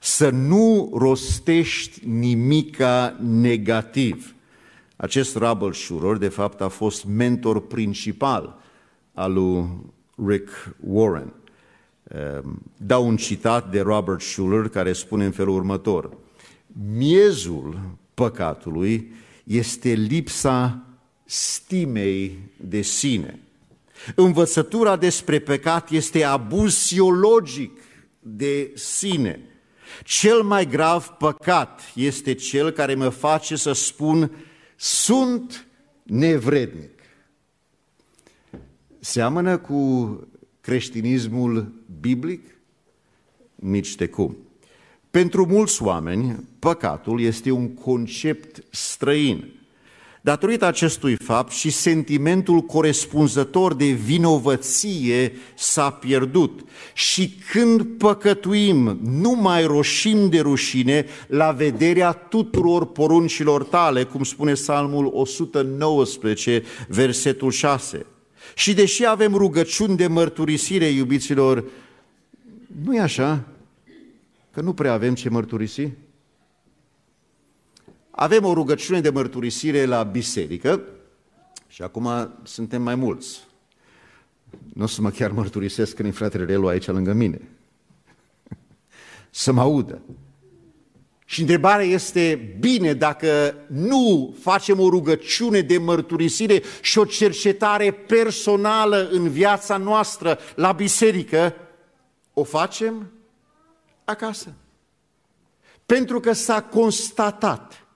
să 0.00 0.30
nu 0.30 0.90
rostești 0.94 2.06
nimica 2.06 3.16
negativ. 3.20 4.34
Acest 4.96 5.36
Rubble 5.36 5.72
Schurer, 5.72 6.16
de 6.16 6.28
fapt, 6.28 6.60
a 6.60 6.68
fost 6.68 7.04
mentor 7.04 7.66
principal 7.66 8.58
al 9.14 9.32
lui 9.32 9.68
Rick 10.26 10.74
Warren. 10.80 11.32
Ehm, 12.08 12.62
dau 12.76 13.06
un 13.06 13.16
citat 13.16 13.70
de 13.70 13.80
Robert 13.80 14.20
Schuller 14.20 14.68
care 14.68 14.92
spune 14.92 15.24
în 15.24 15.30
felul 15.30 15.54
următor. 15.54 16.10
Miezul 16.96 17.80
păcatului 18.14 19.12
este 19.44 19.88
lipsa 19.92 20.82
stimei 21.24 22.38
de 22.56 22.80
sine. 22.80 23.38
Învățătura 24.14 24.96
despre 24.96 25.38
păcat 25.38 25.90
este 25.90 26.24
abuz 26.24 26.74
siologic 26.74 27.70
de 28.36 28.72
sine. 28.74 29.40
Cel 30.04 30.42
mai 30.42 30.66
grav 30.66 31.06
păcat 31.06 31.80
este 31.94 32.34
cel 32.34 32.70
care 32.70 32.94
mă 32.94 33.08
face 33.08 33.56
să 33.56 33.72
spun 33.72 34.30
sunt 34.76 35.66
nevrednic. 36.02 37.00
Seamănă 38.98 39.58
cu 39.58 40.12
creștinismul 40.60 41.72
biblic? 42.00 42.54
Nici 43.54 43.94
de 43.94 44.08
cum. 44.08 44.36
Pentru 45.10 45.46
mulți 45.46 45.82
oameni, 45.82 46.44
păcatul 46.58 47.20
este 47.20 47.50
un 47.50 47.74
concept 47.74 48.64
străin. 48.70 49.57
Datorită 50.28 50.66
acestui 50.66 51.14
fapt 51.14 51.52
și 51.52 51.70
sentimentul 51.70 52.60
corespunzător 52.60 53.74
de 53.74 53.86
vinovăție 53.86 55.32
s-a 55.54 55.90
pierdut. 55.90 56.60
Și 56.94 57.28
când 57.50 57.82
păcătuim, 57.82 58.98
nu 59.02 59.30
mai 59.30 59.64
roșim 59.64 60.28
de 60.28 60.40
rușine 60.40 61.06
la 61.26 61.50
vederea 61.50 62.12
tuturor 62.12 62.86
poruncilor 62.86 63.64
tale, 63.64 64.04
cum 64.04 64.22
spune 64.22 64.52
Psalmul 64.52 65.10
119, 65.12 66.62
versetul 66.88 67.50
6. 67.50 68.06
Și 68.54 68.74
deși 68.74 69.06
avem 69.06 69.34
rugăciuni 69.34 69.96
de 69.96 70.06
mărturisire, 70.06 70.86
iubiților, 70.86 71.64
nu 72.84 72.94
e 72.94 73.00
așa? 73.00 73.44
Că 74.50 74.60
nu 74.60 74.72
prea 74.72 74.92
avem 74.92 75.14
ce 75.14 75.28
mărturisi? 75.28 75.88
Avem 78.20 78.44
o 78.44 78.52
rugăciune 78.52 79.00
de 79.00 79.10
mărturisire 79.10 79.84
la 79.84 80.02
biserică 80.02 80.82
și 81.68 81.82
acum 81.82 82.32
suntem 82.42 82.82
mai 82.82 82.94
mulți. 82.94 83.46
Nu 84.74 84.82
o 84.82 84.86
să 84.86 85.00
mă 85.00 85.10
chiar 85.10 85.30
mărturisesc 85.30 85.94
când 85.94 86.08
e 86.08 86.12
fratele 86.12 86.44
Relu 86.44 86.66
aici 86.66 86.86
lângă 86.86 87.12
mine. 87.12 87.40
Să 89.30 89.52
mă 89.52 89.60
audă. 89.60 90.02
Și 91.24 91.40
întrebarea 91.40 91.84
este, 91.84 92.56
bine, 92.60 92.92
dacă 92.92 93.54
nu 93.66 94.34
facem 94.40 94.80
o 94.80 94.88
rugăciune 94.88 95.60
de 95.60 95.78
mărturisire 95.78 96.62
și 96.80 96.98
o 96.98 97.04
cercetare 97.04 97.92
personală 97.92 99.08
în 99.10 99.28
viața 99.28 99.76
noastră 99.76 100.38
la 100.54 100.72
biserică, 100.72 101.54
o 102.32 102.44
facem 102.44 103.10
acasă. 104.04 104.52
Pentru 105.86 106.20
că 106.20 106.32
s-a 106.32 106.62
constatat, 106.62 107.87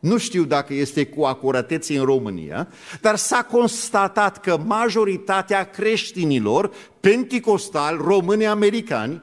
nu 0.00 0.18
știu 0.18 0.44
dacă 0.44 0.74
este 0.74 1.06
cu 1.06 1.22
acuratețe 1.22 1.98
în 1.98 2.04
România, 2.04 2.68
dar 3.00 3.16
s-a 3.16 3.42
constatat 3.42 4.40
că 4.40 4.56
majoritatea 4.56 5.70
creștinilor 5.70 6.70
penticostali, 7.00 8.00
români 8.02 8.46
americani, 8.46 9.22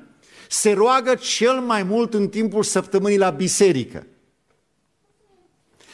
se 0.49 0.71
roagă 0.71 1.15
cel 1.15 1.59
mai 1.59 1.83
mult 1.83 2.13
în 2.13 2.27
timpul 2.27 2.63
săptămânii 2.63 3.17
la 3.17 3.29
biserică. 3.29 4.05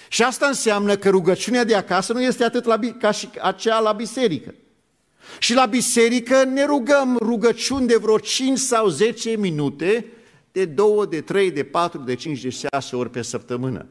Și 0.08 0.24
asta 0.24 0.46
înseamnă 0.46 0.96
că 0.96 1.10
rugăciunea 1.10 1.64
de 1.64 1.76
acasă 1.76 2.14
nu 2.14 2.22
este 2.22 2.44
atât 2.44 2.66
la, 2.66 2.80
ca 3.00 3.12
și 3.12 3.30
aceea 3.42 3.80
la 3.80 3.92
biserică. 3.92 4.54
Și 5.40 5.54
la 5.54 5.66
biserică 5.66 6.44
ne 6.44 6.66
rugăm 6.66 7.18
rugăciuni 7.22 7.88
de 7.88 7.96
vreo 7.96 8.18
5 8.18 8.58
sau 8.58 8.88
10 8.88 9.38
minute, 9.38 10.06
de 10.52 10.66
2, 10.66 11.08
de 11.10 11.22
3, 11.22 11.52
de 11.52 11.64
4, 11.64 12.00
de 12.00 12.16
5, 12.16 12.42
de 12.42 12.50
6 12.50 12.96
ori 12.96 13.10
pe 13.10 13.22
săptămână. 13.22 13.88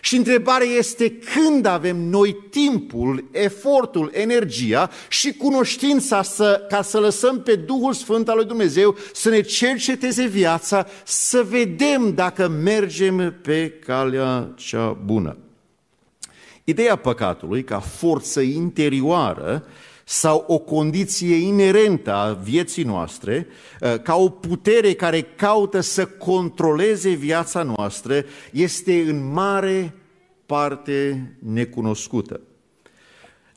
Și 0.00 0.16
întrebarea 0.16 0.66
este 0.66 1.12
când 1.12 1.66
avem 1.66 1.96
noi 1.96 2.36
timpul, 2.50 3.24
efortul, 3.30 4.10
energia 4.14 4.90
și 5.08 5.32
cunoștința 5.32 6.22
să, 6.22 6.66
ca 6.68 6.82
să 6.82 6.98
lăsăm 6.98 7.42
pe 7.42 7.54
Duhul 7.54 7.92
Sfânt 7.92 8.28
al 8.28 8.36
lui 8.36 8.46
Dumnezeu 8.46 8.96
să 9.12 9.28
ne 9.28 9.40
cerceteze 9.40 10.26
viața, 10.26 10.86
să 11.04 11.46
vedem 11.48 12.14
dacă 12.14 12.48
mergem 12.48 13.34
pe 13.42 13.70
calea 13.70 14.52
cea 14.56 14.98
bună. 15.04 15.36
Ideea 16.64 16.96
păcatului 16.96 17.64
ca 17.64 17.78
forță 17.78 18.40
interioară 18.40 19.64
sau 20.04 20.44
o 20.46 20.58
condiție 20.58 21.34
inerentă 21.34 22.14
a 22.14 22.32
vieții 22.32 22.82
noastre, 22.82 23.46
uh, 23.80 23.94
ca 24.02 24.16
o 24.16 24.28
putere 24.28 24.92
care 24.92 25.22
caută 25.22 25.80
să 25.80 26.06
controleze 26.06 27.10
viața 27.10 27.62
noastră, 27.62 28.24
este 28.52 29.00
în 29.00 29.32
mare 29.32 29.94
parte 30.50 31.30
necunoscută. 31.38 32.40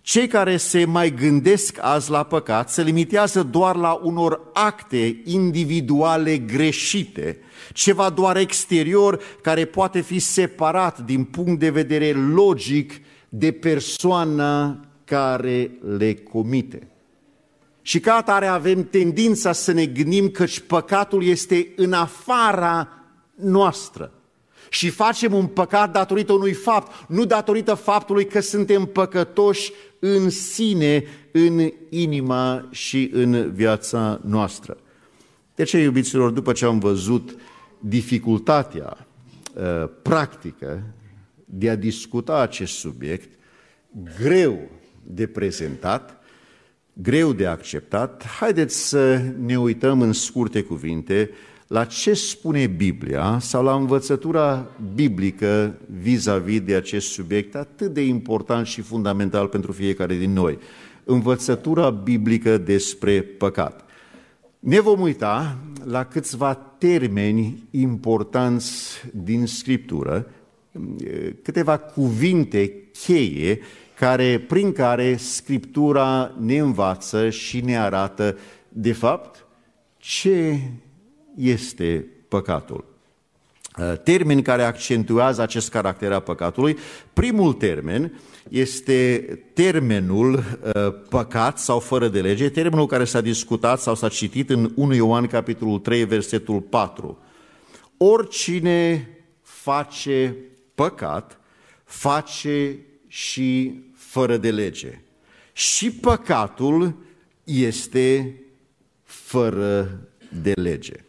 Cei 0.01 0.27
care 0.27 0.57
se 0.57 0.85
mai 0.85 1.13
gândesc 1.13 1.77
azi 1.81 2.11
la 2.11 2.23
păcat 2.23 2.69
se 2.69 2.81
limitează 2.81 3.43
doar 3.43 3.75
la 3.75 3.99
unor 4.03 4.41
acte 4.53 5.21
individuale 5.23 6.37
greșite, 6.37 7.39
ceva 7.73 8.09
doar 8.09 8.37
exterior 8.37 9.19
care 9.41 9.65
poate 9.65 10.01
fi 10.01 10.19
separat 10.19 10.99
din 10.99 11.23
punct 11.23 11.59
de 11.59 11.69
vedere 11.69 12.11
logic 12.11 12.93
de 13.29 13.51
persoana 13.51 14.79
care 15.05 15.71
le 15.97 16.13
comite. 16.13 16.87
Și 17.81 17.99
ca 17.99 18.13
atare 18.13 18.45
avem 18.45 18.83
tendința 18.83 19.51
să 19.51 19.71
ne 19.71 19.85
gândim 19.85 20.29
că 20.29 20.45
păcatul 20.67 21.23
este 21.23 21.73
în 21.75 21.93
afara 21.93 22.89
noastră. 23.35 24.11
Și 24.73 24.89
facem 24.89 25.33
un 25.33 25.47
păcat 25.47 25.91
datorită 25.91 26.33
unui 26.33 26.53
fapt, 26.53 27.09
nu 27.09 27.25
datorită 27.25 27.73
faptului 27.73 28.25
că 28.25 28.39
suntem 28.39 28.85
păcătoși 28.85 29.71
în 29.99 30.29
sine, 30.29 31.03
în 31.31 31.71
inima 31.89 32.67
și 32.71 33.09
în 33.13 33.51
viața 33.51 34.21
noastră. 34.25 34.77
De 35.55 35.63
ce, 35.63 35.77
iubiților, 35.77 36.31
după 36.31 36.51
ce 36.51 36.65
am 36.65 36.79
văzut 36.79 37.35
dificultatea 37.79 39.07
uh, 39.53 39.89
practică 40.01 40.83
de 41.45 41.69
a 41.69 41.75
discuta 41.75 42.39
acest 42.39 42.73
subiect, 42.73 43.39
greu 44.19 44.69
de 45.03 45.27
prezentat, 45.27 46.23
greu 46.93 47.33
de 47.33 47.45
acceptat, 47.45 48.25
haideți 48.25 48.87
să 48.87 49.21
ne 49.37 49.59
uităm 49.59 50.01
în 50.01 50.13
scurte 50.13 50.61
cuvinte 50.61 51.29
la 51.67 51.85
ce 51.85 52.13
spune 52.13 52.67
Biblia 52.67 53.37
sau 53.39 53.63
la 53.63 53.73
învățătura 53.73 54.67
biblică 54.93 55.75
vis-a-vis 56.01 56.59
-vis 56.59 56.65
de 56.65 56.75
acest 56.75 57.07
subiect 57.07 57.55
atât 57.55 57.93
de 57.93 58.01
important 58.01 58.65
și 58.65 58.81
fundamental 58.81 59.47
pentru 59.47 59.71
fiecare 59.71 60.15
din 60.15 60.33
noi. 60.33 60.57
Învățătura 61.03 61.89
biblică 61.89 62.57
despre 62.57 63.21
păcat. 63.21 63.85
Ne 64.59 64.79
vom 64.79 65.01
uita 65.01 65.57
la 65.83 66.05
câțiva 66.05 66.53
termeni 66.53 67.63
importanți 67.71 69.01
din 69.13 69.45
Scriptură, 69.45 70.27
câteva 71.41 71.77
cuvinte 71.77 72.73
cheie 73.05 73.59
care, 73.99 74.39
prin 74.39 74.71
care 74.71 75.15
Scriptura 75.15 76.35
ne 76.39 76.57
învață 76.57 77.29
și 77.29 77.61
ne 77.61 77.77
arată, 77.77 78.37
de 78.69 78.91
fapt, 78.91 79.45
ce 79.97 80.59
este 81.35 82.05
păcatul. 82.27 82.93
Uh, 83.79 83.93
termeni 84.03 84.41
care 84.41 84.63
accentuează 84.63 85.41
acest 85.41 85.69
caracter 85.69 86.11
a 86.11 86.19
păcatului. 86.19 86.77
Primul 87.13 87.53
termen 87.53 88.21
este 88.49 89.25
termenul 89.53 90.33
uh, 90.33 90.93
păcat 91.09 91.59
sau 91.59 91.79
fără 91.79 92.07
de 92.07 92.21
lege, 92.21 92.49
termenul 92.49 92.85
care 92.85 93.03
s-a 93.03 93.21
discutat 93.21 93.79
sau 93.79 93.95
s-a 93.95 94.09
citit 94.09 94.49
în 94.49 94.71
1 94.75 94.93
Ioan 94.93 95.27
capitolul 95.27 95.79
3, 95.79 96.05
versetul 96.05 96.61
4. 96.61 97.19
Oricine 97.97 99.09
face 99.41 100.35
păcat, 100.75 101.39
face 101.83 102.79
și 103.07 103.81
fără 103.95 104.37
de 104.37 104.51
lege. 104.51 105.01
Și 105.53 105.91
păcatul 105.91 106.95
este 107.43 108.35
fără 109.03 109.99
de 110.41 110.51
lege. 110.55 111.05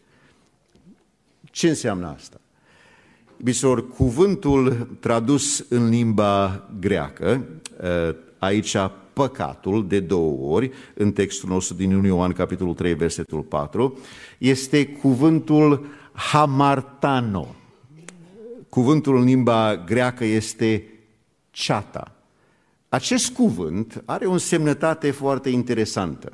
Ce 1.54 1.68
înseamnă 1.68 2.14
asta? 2.16 2.40
Bisor, 3.42 3.88
cuvântul 3.88 4.88
tradus 5.00 5.66
în 5.68 5.88
limba 5.88 6.68
greacă, 6.80 7.44
ă, 7.82 8.14
aici 8.38 8.76
păcatul 9.12 9.88
de 9.88 10.00
două 10.00 10.54
ori, 10.54 10.70
în 10.94 11.12
textul 11.12 11.48
nostru 11.48 11.74
din 11.74 11.94
1 11.94 12.06
Ioan, 12.06 12.32
capitolul 12.32 12.74
3, 12.74 12.94
versetul 12.94 13.40
4, 13.40 13.98
este 14.38 14.86
cuvântul 14.86 15.86
hamartano. 16.12 17.54
Cuvântul 18.68 19.16
în 19.16 19.24
limba 19.24 19.76
greacă 19.76 20.24
este 20.24 20.84
ceata. 21.50 22.16
Acest 22.88 23.32
cuvânt 23.32 24.02
are 24.04 24.26
o 24.26 24.32
însemnătate 24.32 25.10
foarte 25.10 25.48
interesantă. 25.48 26.32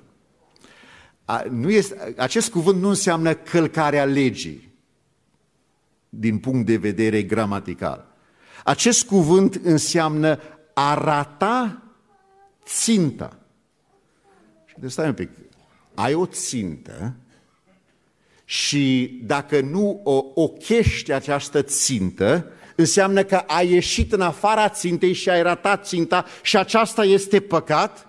a, 1.24 1.42
nu 1.50 1.70
este, 1.70 2.14
acest 2.16 2.50
cuvânt 2.50 2.80
nu 2.80 2.88
înseamnă 2.88 3.34
călcarea 3.34 4.04
legii 4.04 4.68
din 6.10 6.38
punct 6.38 6.66
de 6.66 6.76
vedere 6.76 7.22
gramatical. 7.22 8.06
Acest 8.64 9.06
cuvânt 9.06 9.54
înseamnă 9.62 10.40
arata 10.74 11.82
ținta. 12.64 13.38
Și 14.66 14.74
de 14.78 14.88
stai 14.88 15.06
un 15.06 15.14
pic, 15.14 15.30
ai 15.94 16.14
o 16.14 16.26
țintă 16.26 17.14
și 18.44 19.18
dacă 19.22 19.60
nu 19.60 20.00
o 20.04 20.24
ochești 20.34 21.12
această 21.12 21.62
țintă, 21.62 22.52
înseamnă 22.76 23.24
că 23.24 23.36
ai 23.36 23.70
ieșit 23.70 24.12
în 24.12 24.20
afara 24.20 24.68
țintei 24.68 25.12
și 25.12 25.30
ai 25.30 25.42
ratat 25.42 25.86
ținta 25.86 26.24
și 26.42 26.56
aceasta 26.56 27.04
este 27.04 27.40
păcat? 27.40 28.08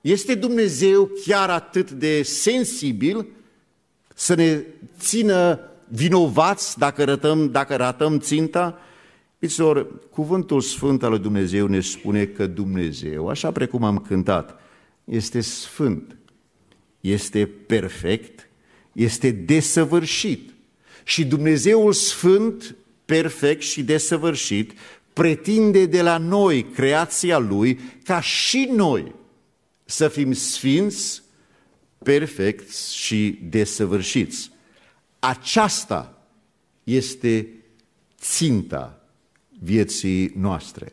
Este 0.00 0.34
Dumnezeu 0.34 1.10
chiar 1.26 1.50
atât 1.50 1.90
de 1.90 2.22
sensibil 2.22 3.26
să 4.14 4.34
ne 4.34 4.62
țină 4.98 5.69
vinovați 5.90 6.78
dacă 6.78 7.04
ratăm, 7.04 7.50
dacă 7.50 7.76
ratăm 7.76 8.18
ținta? 8.18 8.78
Pițor, 9.38 9.86
cuvântul 10.10 10.60
Sfânt 10.60 11.02
al 11.02 11.10
lui 11.10 11.18
Dumnezeu 11.18 11.66
ne 11.66 11.80
spune 11.80 12.24
că 12.24 12.46
Dumnezeu, 12.46 13.28
așa 13.28 13.52
precum 13.52 13.84
am 13.84 13.98
cântat, 13.98 14.60
este 15.04 15.40
sfânt, 15.40 16.16
este 17.00 17.46
perfect, 17.66 18.48
este 18.92 19.30
desăvârșit. 19.30 20.54
Și 21.04 21.24
Dumnezeul 21.24 21.92
Sfânt, 21.92 22.76
perfect 23.04 23.62
și 23.62 23.82
desăvârșit, 23.82 24.72
pretinde 25.12 25.86
de 25.86 26.02
la 26.02 26.18
noi, 26.18 26.64
creația 26.64 27.38
Lui, 27.38 27.80
ca 28.04 28.20
și 28.20 28.70
noi 28.74 29.14
să 29.84 30.08
fim 30.08 30.32
sfinți, 30.32 31.22
perfecți 31.98 32.96
și 32.96 33.38
desăvârșiți. 33.48 34.50
Aceasta 35.20 36.28
este 36.84 37.48
ținta 38.20 39.00
vieții 39.62 40.32
noastre. 40.36 40.92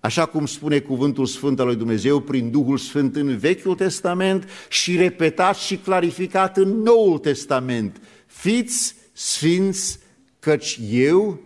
Așa 0.00 0.26
cum 0.26 0.46
spune 0.46 0.78
cuvântul 0.78 1.26
Sfânt 1.26 1.60
al 1.60 1.66
lui 1.66 1.76
Dumnezeu 1.76 2.20
prin 2.20 2.50
Duhul 2.50 2.78
Sfânt 2.78 3.16
în 3.16 3.38
Vechiul 3.38 3.74
Testament 3.74 4.48
și 4.68 4.96
repetat 4.96 5.56
și 5.56 5.76
clarificat 5.76 6.56
în 6.56 6.82
Noul 6.82 7.18
Testament. 7.18 8.00
Fiți 8.26 8.94
sfinți, 9.12 9.98
căci 10.38 10.78
eu 10.90 11.40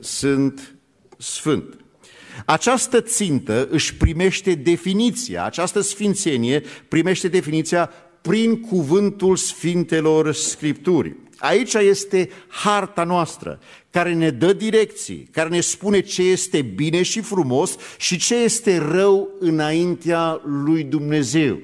sunt 0.00 0.74
sfânt. 1.18 1.78
Această 2.44 3.00
țintă 3.00 3.68
își 3.70 3.94
primește 3.94 4.54
definiția, 4.54 5.44
această 5.44 5.80
sfințenie 5.80 6.62
primește 6.88 7.28
definiția 7.28 7.90
prin 8.20 8.60
cuvântul 8.60 9.36
Sfintelor 9.36 10.32
Scripturii. 10.32 11.16
Aici 11.40 11.74
este 11.74 12.30
harta 12.48 13.04
noastră, 13.04 13.58
care 13.90 14.14
ne 14.14 14.30
dă 14.30 14.52
direcții, 14.52 15.28
care 15.32 15.48
ne 15.48 15.60
spune 15.60 16.00
ce 16.00 16.22
este 16.22 16.62
bine 16.62 17.02
și 17.02 17.20
frumos 17.20 17.76
și 17.98 18.18
ce 18.18 18.36
este 18.36 18.78
rău 18.78 19.28
înaintea 19.38 20.40
lui 20.44 20.82
Dumnezeu. 20.82 21.58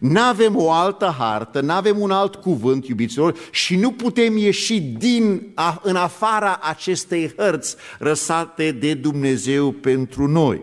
N-avem 0.00 0.56
o 0.56 0.70
altă 0.70 1.14
hartă, 1.18 1.60
n-avem 1.60 1.98
un 2.00 2.10
alt 2.10 2.34
cuvânt, 2.34 2.86
iubiților, 2.86 3.36
și 3.50 3.76
nu 3.76 3.92
putem 3.92 4.36
ieși 4.36 4.80
din, 4.80 5.54
în 5.82 5.96
afara 5.96 6.58
acestei 6.62 7.32
hărți 7.36 7.76
răsate 7.98 8.70
de 8.70 8.94
Dumnezeu 8.94 9.72
pentru 9.72 10.26
noi. 10.26 10.62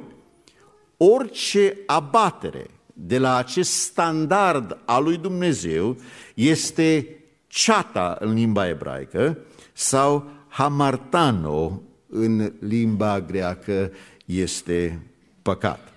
Orice 0.97 1.77
abatere 1.85 2.65
de 2.93 3.17
la 3.17 3.35
acest 3.35 3.71
standard 3.71 4.77
al 4.85 5.03
lui 5.03 5.17
Dumnezeu 5.17 5.97
este 6.33 7.16
ceata 7.57 8.17
în 8.19 8.33
limba 8.33 8.67
ebraică 8.67 9.37
sau 9.73 10.29
hamartano 10.47 11.81
în 12.07 12.53
limba 12.59 13.21
greacă 13.21 13.91
este 14.25 14.99
păcat. 15.41 15.93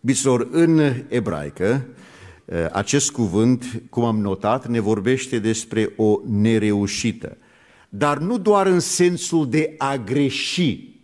Bisor, 0.00 0.48
în 0.50 0.94
ebraică, 1.08 1.86
acest 2.72 3.10
cuvânt, 3.10 3.82
cum 3.90 4.04
am 4.04 4.20
notat, 4.20 4.66
ne 4.66 4.80
vorbește 4.80 5.38
despre 5.38 5.92
o 5.96 6.20
nereușită, 6.26 7.36
dar 7.88 8.18
nu 8.18 8.38
doar 8.38 8.66
în 8.66 8.80
sensul 8.80 9.48
de 9.48 9.74
a 9.78 9.96
greși, 9.96 11.00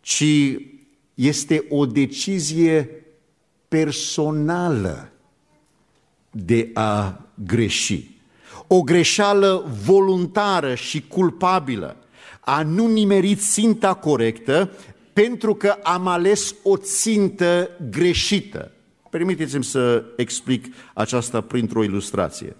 ci 0.00 0.24
este 1.14 1.66
o 1.68 1.86
decizie 1.86 2.90
personală 3.68 5.12
de 6.30 6.70
a 6.74 7.24
greși 7.34 8.19
o 8.72 8.82
greșeală 8.82 9.64
voluntară 9.84 10.74
și 10.74 11.06
culpabilă, 11.08 11.96
a 12.40 12.62
nu 12.62 12.86
nimerit 12.86 13.40
ținta 13.40 13.94
corectă 13.94 14.70
pentru 15.12 15.54
că 15.54 15.76
am 15.82 16.06
ales 16.06 16.54
o 16.62 16.76
țintă 16.76 17.70
greșită. 17.90 18.72
Permiteți-mi 19.10 19.64
să 19.64 20.04
explic 20.16 20.74
aceasta 20.94 21.40
printr-o 21.40 21.82
ilustrație. 21.82 22.56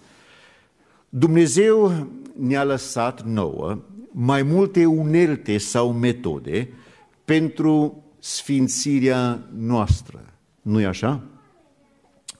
Dumnezeu 1.09 2.07
ne-a 2.37 2.63
lăsat 2.63 3.25
nouă 3.25 3.81
mai 4.11 4.43
multe 4.43 4.85
unelte 4.85 5.57
sau 5.57 5.91
metode 5.91 6.69
pentru 7.25 8.03
sfințirea 8.19 9.49
noastră. 9.57 10.25
Nu-i 10.61 10.85
așa? 10.85 11.23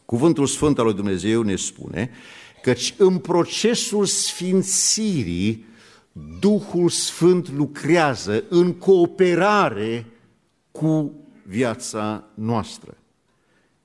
Cuvântul 0.05 0.45
Sfânt 0.45 0.79
al 0.79 0.85
lui 0.85 0.93
Dumnezeu 0.93 1.41
ne 1.41 1.55
spune 1.55 2.09
căci 2.61 2.93
în 2.97 3.17
procesul 3.17 4.05
sfințirii 4.05 5.65
Duhul 6.39 6.89
Sfânt 6.89 7.51
lucrează 7.51 8.43
în 8.49 8.73
cooperare 8.73 10.05
cu 10.71 11.13
viața 11.43 12.23
noastră. 12.33 12.97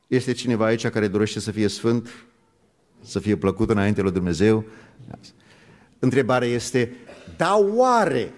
Este 0.06 0.32
cineva 0.32 0.64
aici 0.64 0.86
care 0.86 1.08
dorește 1.08 1.40
să 1.40 1.50
fie 1.50 1.68
sfânt, 1.68 2.08
să 3.00 3.18
fie 3.18 3.36
plăcut 3.36 3.70
înainte 3.70 4.00
lui 4.00 4.12
Dumnezeu? 4.12 4.64
Întrebarea 5.98 6.48
este, 6.48 6.96
da 7.36 7.56
oare 7.74 8.32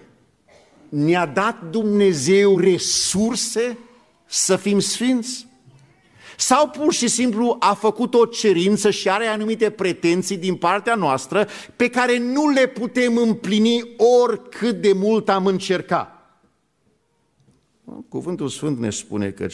ne-a 0.89 1.25
dat 1.25 1.69
Dumnezeu 1.69 2.59
resurse 2.59 3.77
să 4.25 4.55
fim 4.55 4.79
sfinți? 4.79 5.47
Sau 6.39 6.69
pur 6.69 6.93
și 6.93 7.07
simplu 7.07 7.55
a 7.59 7.73
făcut 7.73 8.13
o 8.13 8.25
cerință 8.25 8.89
și 8.89 9.09
are 9.09 9.25
anumite 9.25 9.69
pretenții 9.69 10.37
din 10.37 10.55
partea 10.55 10.95
noastră 10.95 11.47
pe 11.75 11.89
care 11.89 12.17
nu 12.17 12.49
le 12.49 12.67
putem 12.67 13.17
împlini 13.17 13.95
oricât 14.21 14.81
de 14.81 14.93
mult 14.93 15.29
am 15.29 15.45
încercat. 15.45 16.39
Cuvântul 18.09 18.47
Sfânt 18.47 18.79
ne 18.79 18.89
spune 18.89 19.31
că 19.31 19.47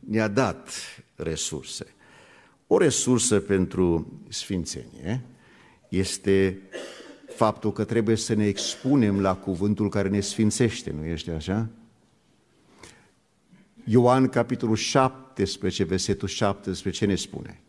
ne-a 0.00 0.28
dat 0.28 0.70
resurse. 1.14 1.94
O 2.66 2.78
resursă 2.78 3.40
pentru 3.40 4.12
sfințenie 4.28 5.24
este 5.88 6.62
faptul 7.28 7.72
că 7.72 7.84
trebuie 7.84 8.16
să 8.16 8.34
ne 8.34 8.46
expunem 8.46 9.20
la 9.20 9.36
cuvântul 9.36 9.88
care 9.88 10.08
ne 10.08 10.20
sfințește, 10.20 10.94
nu 10.98 11.04
este 11.04 11.30
așa? 11.30 11.68
Ioan, 13.92 14.28
capitolul 14.28 14.76
17, 14.76 15.84
versetul 15.84 16.28
17, 16.28 17.04
ce 17.04 17.10
ne 17.10 17.16
spune? 17.16 17.60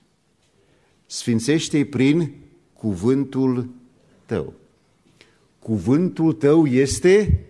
Sfințește-i 1.06 1.86
prin 1.86 2.34
cuvântul 2.74 3.70
tău. 4.26 4.54
Cuvântul 5.60 6.34
tău 6.34 6.66
este 6.66 7.46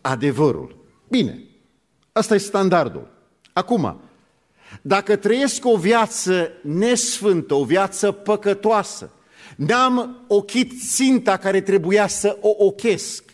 adevărul. 0.00 0.76
Bine, 1.08 1.42
asta 2.12 2.34
e 2.34 2.38
standardul. 2.38 3.10
Acum, 3.52 4.00
dacă 4.82 5.16
trăiesc 5.16 5.64
o 5.64 5.76
viață 5.76 6.50
nesfântă, 6.62 7.54
o 7.54 7.64
viață 7.64 8.12
păcătoasă, 8.12 9.10
n-am 9.56 10.24
ochit 10.28 10.72
ținta 10.88 11.36
care 11.36 11.60
trebuia 11.60 12.06
să 12.06 12.38
o 12.40 12.64
ochesc, 12.64 13.24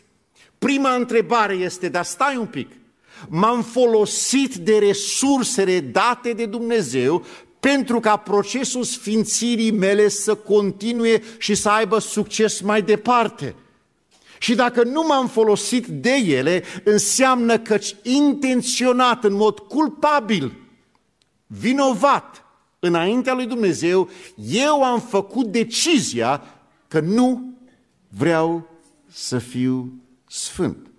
prima 0.58 0.94
întrebare 0.94 1.54
este, 1.54 1.88
dar 1.88 2.04
stai 2.04 2.36
un 2.36 2.46
pic, 2.46 2.70
m-am 3.28 3.62
folosit 3.62 4.54
de 4.54 4.78
resursele 4.78 5.80
date 5.80 6.32
de 6.32 6.46
Dumnezeu 6.46 7.24
pentru 7.60 8.00
ca 8.00 8.16
procesul 8.16 8.82
sfințirii 8.82 9.70
mele 9.70 10.08
să 10.08 10.34
continue 10.34 11.22
și 11.38 11.54
să 11.54 11.68
aibă 11.68 11.98
succes 11.98 12.60
mai 12.60 12.82
departe. 12.82 13.54
Și 14.38 14.54
dacă 14.54 14.82
nu 14.82 15.02
m-am 15.02 15.28
folosit 15.28 15.86
de 15.86 16.10
ele, 16.10 16.62
înseamnă 16.84 17.58
că 17.58 17.78
intenționat, 18.02 19.24
în 19.24 19.32
mod 19.32 19.58
culpabil, 19.58 20.52
vinovat, 21.46 22.44
înaintea 22.78 23.34
lui 23.34 23.46
Dumnezeu, 23.46 24.08
eu 24.48 24.82
am 24.82 25.00
făcut 25.00 25.46
decizia 25.46 26.42
că 26.88 27.00
nu 27.00 27.54
vreau 28.08 28.68
să 29.08 29.38
fiu 29.38 29.92
sfânt. 30.28 30.91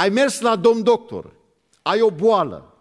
Ai 0.00 0.08
mers 0.08 0.40
la 0.40 0.56
domn 0.56 0.82
doctor, 0.82 1.32
ai 1.82 2.00
o 2.00 2.10
boală, 2.10 2.74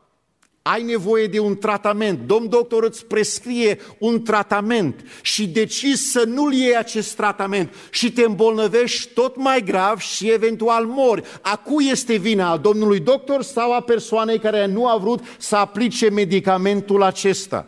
ai 0.62 0.84
nevoie 0.84 1.28
de 1.28 1.40
un 1.40 1.58
tratament. 1.58 2.20
Domn 2.20 2.50
doctor 2.50 2.84
îți 2.84 3.06
prescrie 3.06 3.80
un 3.98 4.24
tratament 4.24 5.06
și 5.22 5.48
decizi 5.48 6.12
să 6.12 6.24
nu-l 6.28 6.54
iei 6.54 6.78
acest 6.78 7.16
tratament 7.16 7.74
și 7.92 8.12
te 8.12 8.24
îmbolnăvești 8.24 9.14
tot 9.14 9.36
mai 9.36 9.64
grav 9.64 10.00
și 10.00 10.32
eventual 10.32 10.86
mori. 10.86 11.24
A 11.42 11.56
cui 11.56 11.90
este 11.90 12.16
vina? 12.16 12.50
A 12.50 12.58
domnului 12.58 13.00
doctor 13.00 13.44
sau 13.44 13.74
a 13.74 13.82
persoanei 13.82 14.40
care 14.40 14.66
nu 14.66 14.88
a 14.88 14.98
vrut 14.98 15.24
să 15.38 15.56
aplice 15.56 16.10
medicamentul 16.10 17.04
acesta? 17.04 17.68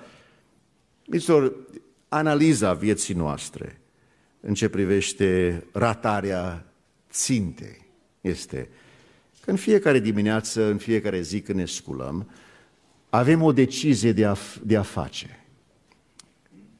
Mițor, 1.06 1.56
analiza 2.08 2.74
vieții 2.74 3.14
noastre 3.14 3.82
în 4.40 4.54
ce 4.54 4.70
privește 4.70 5.64
ratarea 5.72 6.66
țintei 7.10 7.88
este 8.22 8.70
că 9.42 9.50
în 9.50 9.56
fiecare 9.56 10.00
dimineață, 10.00 10.66
în 10.66 10.78
fiecare 10.78 11.22
zi 11.22 11.42
când 11.42 11.58
ne 11.58 11.66
sculăm, 11.66 12.30
avem 13.10 13.42
o 13.42 13.52
decizie 13.52 14.12
de 14.12 14.26
a, 14.26 14.36
de 14.64 14.78
a 14.78 14.82
face. 14.82 15.46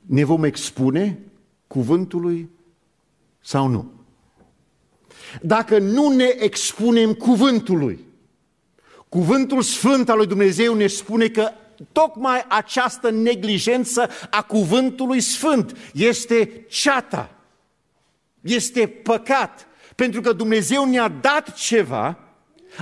Ne 0.02 0.24
vom 0.24 0.44
expune 0.44 1.20
cuvântului 1.68 2.50
sau 3.40 3.68
nu? 3.68 3.92
Dacă 5.42 5.78
nu 5.78 6.10
ne 6.10 6.28
expunem 6.40 7.14
cuvântului, 7.14 8.00
cuvântul 9.10 9.62
sfânt 9.62 10.10
al 10.10 10.18
lui 10.18 10.28
Dumnezeu 10.28 10.74
ne 10.74 10.88
spune 10.88 11.28
că 11.28 11.52
tocmai 11.92 12.46
această 12.48 13.10
neglijență 13.10 14.10
a 14.30 14.42
cuvântului 14.42 15.20
sfânt 15.20 15.78
este 15.94 16.66
ceata, 16.68 17.36
este 18.42 18.88
păcat, 18.88 19.68
pentru 19.96 20.22
că 20.22 20.34
Dumnezeu 20.34 20.86
ne-a 20.86 21.08
dat 21.08 21.54
ceva 21.54 22.31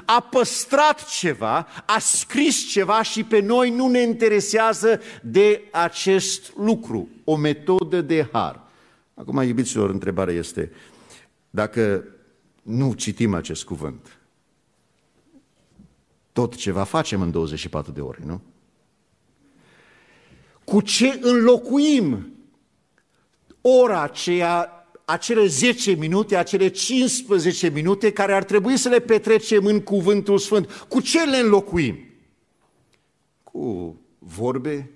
a 0.05 0.19
păstrat 0.19 1.09
ceva, 1.09 1.67
a 1.85 1.99
scris 1.99 2.69
ceva 2.69 3.01
și 3.01 3.23
pe 3.23 3.39
noi 3.39 3.69
nu 3.69 3.87
ne 3.87 4.01
interesează 4.01 5.01
de 5.21 5.61
acest 5.71 6.55
lucru, 6.55 7.09
o 7.23 7.35
metodă 7.35 8.01
de 8.01 8.29
har. 8.31 8.67
Acum, 9.13 9.41
iubiților, 9.41 9.89
întrebarea 9.89 10.33
este, 10.33 10.71
dacă 11.49 12.03
nu 12.61 12.93
citim 12.93 13.33
acest 13.33 13.63
cuvânt, 13.63 14.19
tot 16.31 16.55
ceva 16.55 16.83
facem 16.83 17.21
în 17.21 17.31
24 17.31 17.91
de 17.91 18.01
ore, 18.01 18.19
nu? 18.25 18.41
Cu 20.63 20.81
ce 20.81 21.19
înlocuim 21.21 22.33
ora 23.61 24.01
aceea 24.01 24.78
acele 25.09 25.45
10 25.45 25.91
minute, 25.91 26.35
acele 26.35 26.67
15 26.67 27.69
minute 27.69 28.11
care 28.11 28.33
ar 28.33 28.43
trebui 28.43 28.77
să 28.77 28.89
le 28.89 28.99
petrecem 28.99 29.65
în 29.65 29.79
Cuvântul 29.79 30.37
Sfânt. 30.37 30.71
Cu 30.71 31.01
ce 31.01 31.23
le 31.23 31.37
înlocuim? 31.37 31.97
Cu 33.43 33.95
vorbe, 34.19 34.89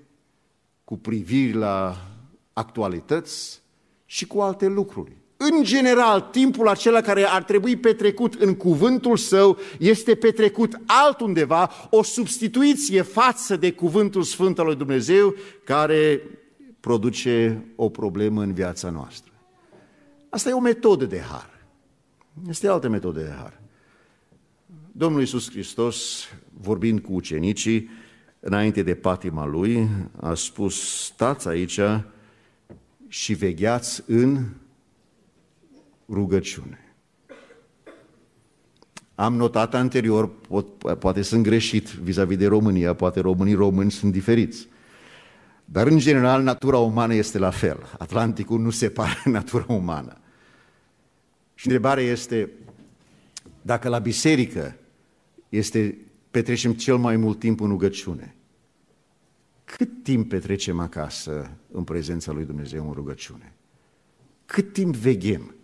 cu 0.84 0.97
priviri 0.97 1.54
la 1.54 2.08
actualități 2.54 3.62
și 4.06 4.28
cu 4.28 4.39
alte 4.39 4.67
lucruri. 4.67 5.12
În 5.38 5.63
general, 5.63 6.21
timpul 6.21 6.67
acela 6.67 7.02
care 7.02 7.23
ar 7.23 7.43
trebui 7.43 7.76
petrecut 7.76 8.34
în 8.34 8.56
cuvântul 8.56 9.17
său 9.17 9.58
este 9.80 10.15
petrecut 10.15 10.80
altundeva, 10.86 11.69
o 11.89 12.04
substituiție 12.04 13.02
față 13.02 13.56
de 13.56 13.71
cuvântul 13.71 14.23
Sfânt 14.23 14.60
al 14.60 14.65
lui 14.65 14.76
Dumnezeu 14.76 15.36
care 15.63 16.21
produce 16.80 17.65
o 17.76 17.89
problemă 17.89 18.41
în 18.41 18.54
viața 18.54 18.89
noastră. 18.89 19.33
Asta 20.34 20.50
e 20.50 20.54
o 20.54 20.60
metodă 20.60 21.06
de 21.06 21.19
har. 21.19 21.50
Este 22.50 22.67
altă 22.67 22.89
metodă 22.89 23.19
de 23.19 23.34
har. 23.38 23.62
Domnul 24.91 25.19
Iisus 25.19 25.50
Hristos, 25.50 26.24
vorbind 26.62 27.00
cu 27.00 27.13
ucenicii, 27.13 27.89
înainte 28.39 28.84
de 28.84 28.96
patima 28.96 29.46
lui, 29.46 29.89
a 30.19 30.34
spus, 30.34 31.04
stați 31.04 31.48
aici 31.48 31.80
și 33.08 33.34
vegheați 33.34 34.04
în 34.08 34.46
rugăciune. 36.10 36.96
Am 39.15 39.36
notat 39.36 39.74
anterior, 39.74 40.30
pot, 40.48 40.98
poate 41.00 41.22
sunt 41.22 41.43
greșit 41.43 41.89
vis-a-vis 41.89 42.38
de 42.38 42.48
România, 42.48 42.93
poate 42.93 43.19
românii 43.19 43.54
români 43.54 43.91
sunt 43.91 44.12
diferiți. 44.12 44.67
Dar 45.65 45.88
în 45.88 45.98
general 45.98 46.43
natura 46.43 46.78
umană 46.78 47.13
este 47.13 47.38
la 47.38 47.50
fel. 47.50 47.78
Atlanticul 47.98 48.60
nu 48.60 48.69
separă 48.69 49.22
natura 49.26 49.65
umană. 49.67 50.17
Și 51.63 51.69
întrebarea 51.69 52.04
este, 52.04 52.49
dacă 53.62 53.89
la 53.89 53.99
biserică 53.99 54.76
este, 55.49 55.97
petrecem 56.32 56.73
cel 56.73 56.97
mai 56.97 57.15
mult 57.15 57.39
timp 57.39 57.62
în 57.62 57.67
rugăciune, 57.67 58.36
cât 59.63 60.04
timp 60.04 60.30
petrecem 60.30 60.80
acasă 60.80 61.52
în 61.71 61.84
prezența 61.84 62.32
lui 62.32 62.45
Dumnezeu 62.45 62.88
în 62.88 62.93
rugăciune? 62.93 63.54
Cât 64.45 64.73
timp 64.73 64.95
veghem? 64.95 65.56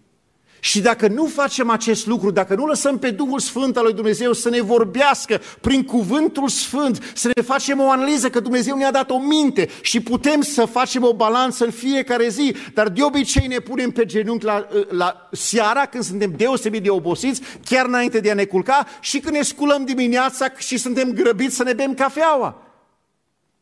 Și 0.60 0.82
dacă 0.82 1.08
nu 1.08 1.26
facem 1.26 1.70
acest 1.70 2.06
lucru, 2.06 2.32
dacă 2.32 2.56
nu 2.56 2.66
lăsăm 2.66 3.00
pe 3.00 3.12
Duhul 3.12 3.40
Sfânt 3.40 3.78
al 3.78 3.84
lui 3.84 3.94
Dumnezeu 3.94 4.34
să 4.34 4.50
ne 4.50 4.62
vorbească 4.62 5.42
prin 5.62 5.84
cuvântul 5.84 6.48
Sfânt, 6.48 7.12
să 7.14 7.30
ne 7.36 7.42
facem 7.42 7.80
o 7.80 7.90
analiză 7.90 8.30
că 8.30 8.40
Dumnezeu 8.40 8.78
ne-a 8.78 8.92
dat 8.92 9.10
o 9.10 9.20
minte 9.20 9.70
și 9.82 10.02
putem 10.02 10.42
să 10.42 10.66
facem 10.66 11.04
o 11.04 11.14
balanță 11.14 11.66
în 11.66 11.72
fiecare 11.72 12.30
zi, 12.30 12.56
dar 12.74 12.90
de 12.90 13.04
obicei 13.04 13.48
ne 13.48 13.60
punem 13.60 13.92
pe 13.92 14.06
genunchi 14.06 14.46
la, 14.46 14.68
la 14.90 15.30
seara 15.32 15.86
când 15.86 16.04
suntem 16.04 16.34
deosebit 16.36 16.84
de 16.84 16.90
obosiți, 16.90 17.42
chiar 17.66 17.86
înainte 17.86 18.20
de 18.20 18.32
a 18.32 18.34
ne 18.34 18.46
culca 18.46 18.88
și 19.00 19.20
când 19.20 19.36
ne 19.36 19.42
sculăm 19.42 19.86
dimineața 19.86 20.52
și 20.58 20.78
suntem 20.78 21.12
grăbiți 21.12 21.56
să 21.56 21.64
ne 21.64 21.74
bem 21.74 21.94
cafeaua. 21.94 22.64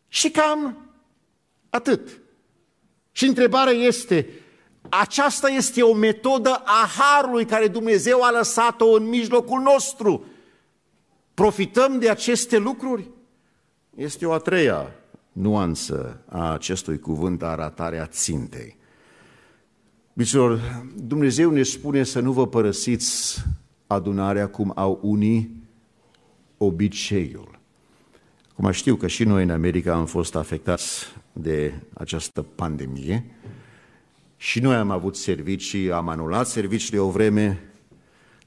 Și 0.07 0.29
cam 0.29 0.77
atât. 1.69 2.19
Și 3.11 3.25
întrebarea 3.25 3.73
este, 3.73 4.27
aceasta 4.89 5.49
este 5.49 5.81
o 5.81 5.93
metodă 5.93 6.61
a 6.65 6.87
harului 6.97 7.45
care 7.45 7.67
Dumnezeu 7.67 8.21
a 8.21 8.31
lăsat-o 8.31 8.85
în 8.85 9.07
mijlocul 9.07 9.61
nostru. 9.61 10.25
Profităm 11.33 11.99
de 11.99 12.09
aceste 12.09 12.57
lucruri? 12.57 13.09
Este 13.95 14.25
o 14.25 14.31
a 14.31 14.37
treia 14.37 14.91
nuanță 15.31 16.23
a 16.29 16.53
acestui 16.53 16.99
cuvânt, 16.99 17.43
aratarea 17.43 18.05
țintei. 18.05 18.77
Bicilor, 20.13 20.59
Dumnezeu 20.95 21.51
ne 21.51 21.63
spune 21.63 22.03
să 22.03 22.19
nu 22.19 22.31
vă 22.31 22.47
părăsiți 22.47 23.43
adunarea 23.87 24.47
cum 24.47 24.71
au 24.75 24.99
unii 25.01 25.63
obiceiul. 26.57 27.59
Cum 28.55 28.71
știu 28.71 28.95
că 28.95 29.07
și 29.07 29.23
noi 29.23 29.43
în 29.43 29.49
America 29.49 29.93
am 29.93 30.05
fost 30.05 30.35
afectați 30.35 31.05
de 31.33 31.73
această 31.93 32.41
pandemie, 32.41 33.25
și 34.37 34.59
noi 34.59 34.75
am 34.75 34.91
avut 34.91 35.15
servicii, 35.15 35.91
am 35.91 36.09
anulat 36.09 36.47
serviciile 36.47 36.99
o 36.99 37.09
vreme, 37.09 37.71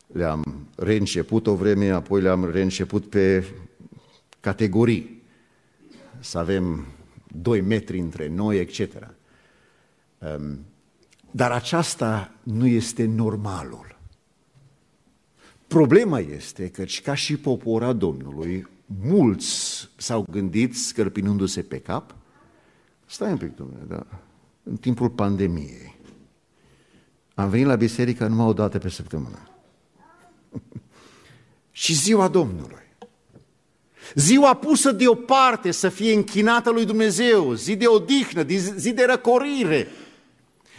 le-am 0.06 0.68
reînceput 0.76 1.46
o 1.46 1.54
vreme, 1.54 1.90
apoi 1.90 2.20
le-am 2.20 2.50
reînceput 2.50 3.06
pe 3.06 3.44
categorii. 4.40 5.22
Să 6.18 6.38
avem 6.38 6.86
doi 7.26 7.60
metri 7.60 7.98
între 7.98 8.28
noi, 8.28 8.58
etc. 8.58 8.78
Ehm, 10.18 10.58
dar 11.30 11.50
aceasta 11.50 12.32
nu 12.42 12.66
este 12.66 13.04
normalul. 13.04 13.98
Problema 15.66 16.18
este 16.18 16.70
că, 16.70 16.84
ca 17.02 17.14
și 17.14 17.36
popora 17.36 17.92
Domnului, 17.92 18.68
mulți 19.02 19.88
s-au 19.96 20.26
gândit, 20.30 20.76
scărpinându-se 20.76 21.62
pe 21.62 21.78
cap, 21.78 22.14
stai 23.06 23.30
un 23.30 23.36
pic, 23.36 23.56
domnule, 23.56 23.84
da, 23.88 24.06
în 24.70 24.76
timpul 24.76 25.08
pandemiei. 25.08 25.96
Am 27.34 27.48
venit 27.48 27.66
la 27.66 27.76
biserică 27.76 28.26
numai 28.26 28.46
o 28.46 28.52
dată 28.52 28.78
pe 28.78 28.88
săptămână. 28.88 29.48
și 31.70 31.94
ziua 31.94 32.28
Domnului. 32.28 32.78
Ziua 34.14 34.54
pusă 34.54 34.92
deoparte 34.92 35.70
să 35.70 35.88
fie 35.88 36.12
închinată 36.12 36.70
lui 36.70 36.84
Dumnezeu, 36.84 37.54
zi 37.54 37.76
de 37.76 37.86
odihnă, 37.86 38.44
zi 38.76 38.92
de 38.92 39.04
răcorire, 39.04 39.88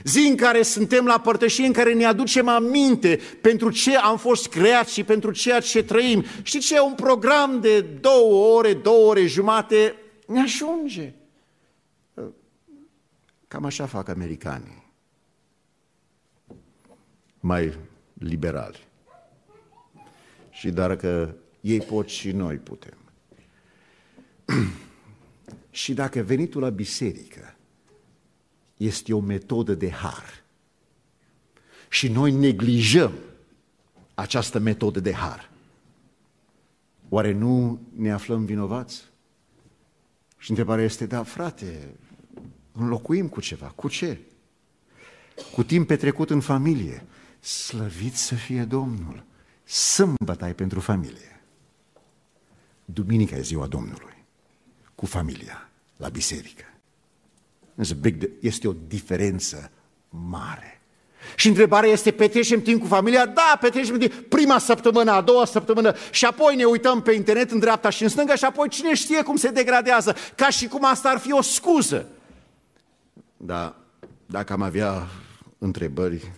zi 0.04 0.20
în 0.20 0.36
care 0.36 0.62
suntem 0.62 1.06
la 1.06 1.20
părtășie, 1.20 1.66
în 1.66 1.74
care 1.74 1.94
ne 1.94 2.06
aducem 2.06 2.48
aminte 2.48 3.20
pentru 3.42 3.72
ce 3.72 3.98
am 3.98 4.18
fost 4.18 4.48
creați 4.48 4.94
și 4.94 5.04
pentru 5.04 5.32
ceea 5.32 5.60
ce 5.60 5.84
trăim. 5.84 6.26
Știți 6.42 6.66
ce? 6.66 6.80
Un 6.80 6.94
program 6.94 7.60
de 7.62 7.82
două 7.82 8.58
ore, 8.58 8.74
două 8.74 9.10
ore 9.10 9.26
jumate 9.26 9.96
ne 10.28 10.42
ajunge. 10.42 11.14
Cam 13.52 13.66
așa 13.66 13.86
fac 13.86 14.08
americanii. 14.08 14.84
Mai 17.40 17.78
liberali. 18.14 18.88
Și 20.50 20.70
dacă 20.70 21.36
ei 21.62 21.80
pot 21.80 22.08
și 22.08 22.32
noi 22.32 22.58
putem. 22.58 22.98
și 25.70 25.94
dacă 25.94 26.22
venitul 26.22 26.62
la 26.62 26.70
biserică 26.70 27.56
este 28.78 29.14
o 29.14 29.20
metodă 29.20 29.74
de 29.74 29.90
har 29.90 30.44
și 31.90 32.08
noi 32.08 32.32
neglijăm 32.32 33.14
această 34.14 34.60
metodă 34.60 35.00
de 35.00 35.14
har, 35.14 35.52
oare 37.10 37.32
nu 37.32 37.82
ne 37.96 38.12
aflăm 38.12 38.46
vinovați? 38.46 39.10
întrebarea 40.48 40.84
este, 40.84 41.06
da, 41.06 41.24
frate, 41.24 41.96
înlocuim 42.72 43.28
cu 43.28 43.42
ceva. 43.42 43.72
Cu 43.76 43.88
ce? 43.88 44.20
Cu 45.52 45.64
timp 45.64 45.88
petrecut 45.88 46.30
în 46.30 46.42
familie. 46.42 47.06
Slăvit 47.40 48.16
să 48.16 48.36
fie 48.36 48.64
Domnul. 48.64 49.24
Sâmbătă 49.64 50.44
ai 50.44 50.56
pentru 50.56 50.80
familie. 50.80 51.42
Duminica 52.86 53.36
e 53.36 53.42
ziua 53.42 53.68
Domnului. 53.68 54.26
Cu 54.96 55.06
familia, 55.06 55.70
la 55.98 56.10
biserică. 56.10 56.64
Este 58.40 58.68
o 58.68 58.74
diferență 58.88 59.72
mare. 60.10 60.82
Și 61.36 61.48
întrebarea 61.48 61.90
este, 61.90 62.12
petrecem 62.12 62.62
timp 62.62 62.82
cu 62.82 62.88
familia? 62.88 63.26
Da, 63.26 63.58
petrecem 63.62 63.98
timp 63.98 64.14
prima 64.14 64.58
săptămână, 64.58 65.12
a 65.12 65.22
doua 65.22 65.46
săptămână 65.46 65.96
și 66.12 66.26
apoi 66.26 66.56
ne 66.56 66.64
uităm 66.64 67.02
pe 67.02 67.12
internet 67.12 67.52
în 67.52 67.60
dreapta 67.60 67.90
și 67.90 68.04
în 68.04 68.10
stânga 68.10 68.36
și 68.36 68.46
apoi 68.46 68.70
cine 68.70 68.94
știe 68.94 69.22
cum 69.22 69.36
se 69.36 69.50
degradează, 69.50 70.16
ca 70.36 70.50
și 70.50 70.68
cum 70.68 70.86
asta 70.86 71.10
ar 71.10 71.20
fi 71.20 71.32
o 71.32 71.42
scuză. 71.42 72.08
Da, 73.44 73.76
dacă 74.26 74.54
am 74.54 74.62
avea 74.62 75.08
întrebări, 75.58 76.32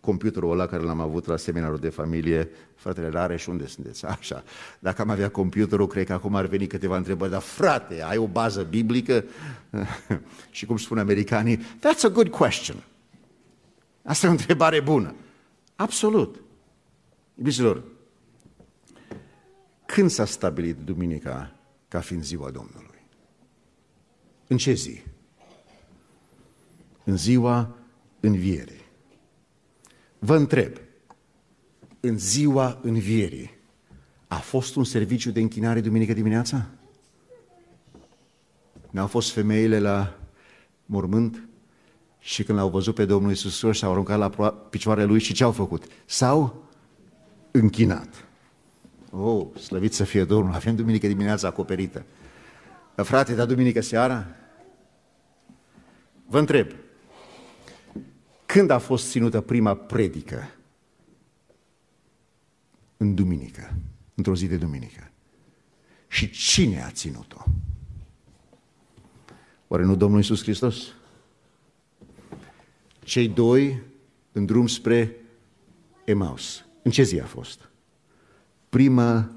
computerul 0.00 0.50
ăla 0.50 0.66
care 0.66 0.82
l-am 0.82 1.00
avut 1.00 1.26
la 1.26 1.36
seminarul 1.36 1.78
de 1.78 1.88
familie, 1.88 2.48
fratele 2.74 3.08
Rare 3.08 3.36
și 3.36 3.48
unde 3.48 3.66
sunteți? 3.66 4.06
Așa. 4.18 4.44
Dacă 4.78 5.02
am 5.02 5.10
avea 5.10 5.30
computerul, 5.30 5.86
cred 5.86 6.06
că 6.06 6.12
acum 6.12 6.34
ar 6.34 6.46
veni 6.46 6.66
câteva 6.66 6.96
întrebări, 6.96 7.30
dar 7.30 7.40
frate, 7.40 8.02
ai 8.02 8.16
o 8.16 8.26
bază 8.26 8.62
biblică? 8.62 9.24
și 10.50 10.66
cum 10.66 10.76
spun 10.76 10.98
americanii, 10.98 11.58
that's 11.58 12.02
a 12.02 12.08
good 12.08 12.28
question. 12.28 12.76
Asta 14.02 14.26
e 14.26 14.28
o 14.28 14.32
întrebare 14.32 14.80
bună. 14.80 15.14
Absolut. 15.76 16.42
Iubiților, 17.34 17.82
când 19.86 20.10
s-a 20.10 20.24
stabilit 20.24 20.76
duminica 20.76 21.52
ca 21.88 22.00
fiind 22.00 22.22
ziua 22.22 22.50
Domnului? 22.50 23.04
În 24.46 24.56
ce 24.56 24.72
zi? 24.72 25.02
În 27.08 27.16
ziua 27.16 27.76
învierii. 28.20 28.84
Vă 30.18 30.36
întreb, 30.36 30.76
în 32.00 32.18
ziua 32.18 32.78
învierii 32.82 33.50
a 34.28 34.36
fost 34.36 34.76
un 34.76 34.84
serviciu 34.84 35.30
de 35.30 35.40
închinare 35.40 35.80
duminică 35.80 36.12
dimineața? 36.12 36.66
N-au 38.90 39.06
fost 39.06 39.30
femeile 39.30 39.78
la 39.78 40.18
mormânt? 40.86 41.48
Și 42.18 42.44
când 42.44 42.58
l-au 42.58 42.68
văzut 42.68 42.94
pe 42.94 43.04
Domnul 43.04 43.30
Iisus 43.30 43.50
Hristos, 43.50 43.78
s-au 43.78 43.90
aruncat 43.90 44.18
la 44.18 44.50
picioarele 44.50 45.06
Lui 45.06 45.20
și 45.20 45.32
ce 45.34 45.44
au 45.44 45.52
făcut? 45.52 45.84
S-au 46.04 46.64
închinat. 47.50 48.26
Oh, 49.10 49.46
slăvit 49.58 49.94
să 49.94 50.04
fie 50.04 50.24
Domnul, 50.24 50.54
avem 50.54 50.76
duminică 50.76 51.06
dimineața 51.06 51.48
acoperită. 51.48 52.04
Frate, 52.94 53.34
dar 53.34 53.46
duminică 53.46 53.80
seara? 53.80 54.26
Vă 56.26 56.38
întreb, 56.38 56.66
când 58.56 58.70
a 58.70 58.78
fost 58.78 59.10
ținută 59.10 59.40
prima 59.40 59.74
predică? 59.74 60.50
În 62.96 63.14
duminică, 63.14 63.74
într-o 64.14 64.34
zi 64.34 64.46
de 64.46 64.56
duminică. 64.56 65.10
Și 66.08 66.30
cine 66.30 66.82
a 66.82 66.90
ținut-o? 66.90 67.44
Oare 69.68 69.84
nu 69.84 69.96
Domnul 69.96 70.18
Iisus 70.18 70.42
Hristos? 70.42 70.76
cei 73.04 73.28
doi 73.28 73.82
în 74.32 74.46
drum 74.46 74.66
spre 74.66 75.16
Emaus. 76.04 76.64
În 76.82 76.90
ce 76.90 77.02
zi 77.02 77.20
a 77.20 77.26
fost? 77.26 77.70
Prima 78.68 79.30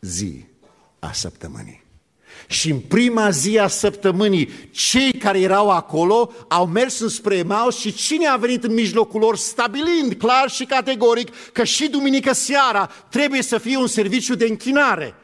zi 0.00 0.44
a 0.98 1.12
săptămânii. 1.12 1.85
Și 2.46 2.70
în 2.70 2.78
prima 2.78 3.30
zi 3.30 3.58
a 3.58 3.68
săptămânii, 3.68 4.50
cei 4.70 5.12
care 5.12 5.40
erau 5.40 5.70
acolo 5.70 6.32
au 6.48 6.66
mers 6.66 7.00
înspre 7.00 7.36
Emaus 7.36 7.78
și 7.78 7.92
cine 7.92 8.26
a 8.26 8.36
venit 8.36 8.64
în 8.64 8.74
mijlocul 8.74 9.20
lor 9.20 9.36
stabilind 9.36 10.14
clar 10.14 10.50
și 10.50 10.64
categoric 10.64 11.32
că 11.52 11.64
și 11.64 11.88
duminică 11.88 12.32
seara 12.32 12.90
trebuie 13.08 13.42
să 13.42 13.58
fie 13.58 13.76
un 13.76 13.86
serviciu 13.86 14.34
de 14.34 14.46
închinare. 14.48 15.14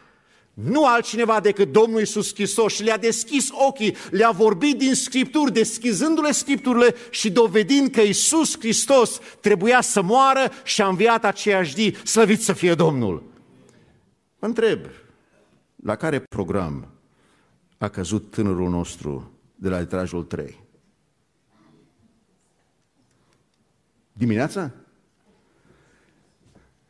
Nu 0.55 0.87
altcineva 0.87 1.40
decât 1.40 1.72
Domnul 1.72 1.98
Iisus 1.98 2.35
Hristos 2.35 2.75
și 2.75 2.83
le-a 2.83 2.98
deschis 2.98 3.48
ochii, 3.53 3.96
le-a 4.11 4.31
vorbit 4.31 4.79
din 4.79 4.94
Scripturi, 4.94 5.53
deschizându-le 5.53 6.33
Scripturile 6.33 6.94
și 7.11 7.31
dovedind 7.31 7.90
că 7.90 8.01
Iisus 8.01 8.59
Hristos 8.59 9.20
trebuia 9.40 9.81
să 9.81 10.03
moară 10.03 10.53
și 10.64 10.83
a 10.83 10.87
înviat 10.87 11.25
aceeași 11.25 11.75
zi, 11.75 11.96
slăvit 12.05 12.42
să 12.42 12.53
fie 12.53 12.75
Domnul. 12.75 13.22
Mă 14.38 14.46
întreb, 14.46 14.81
la 15.85 15.96
care 15.96 16.20
program 16.20 16.91
a 17.83 17.88
căzut 17.88 18.31
tânărul 18.31 18.68
nostru 18.68 19.31
de 19.55 19.68
la 19.68 19.79
etajul 19.79 20.23
3? 20.23 20.59
Dimineața? 24.12 24.71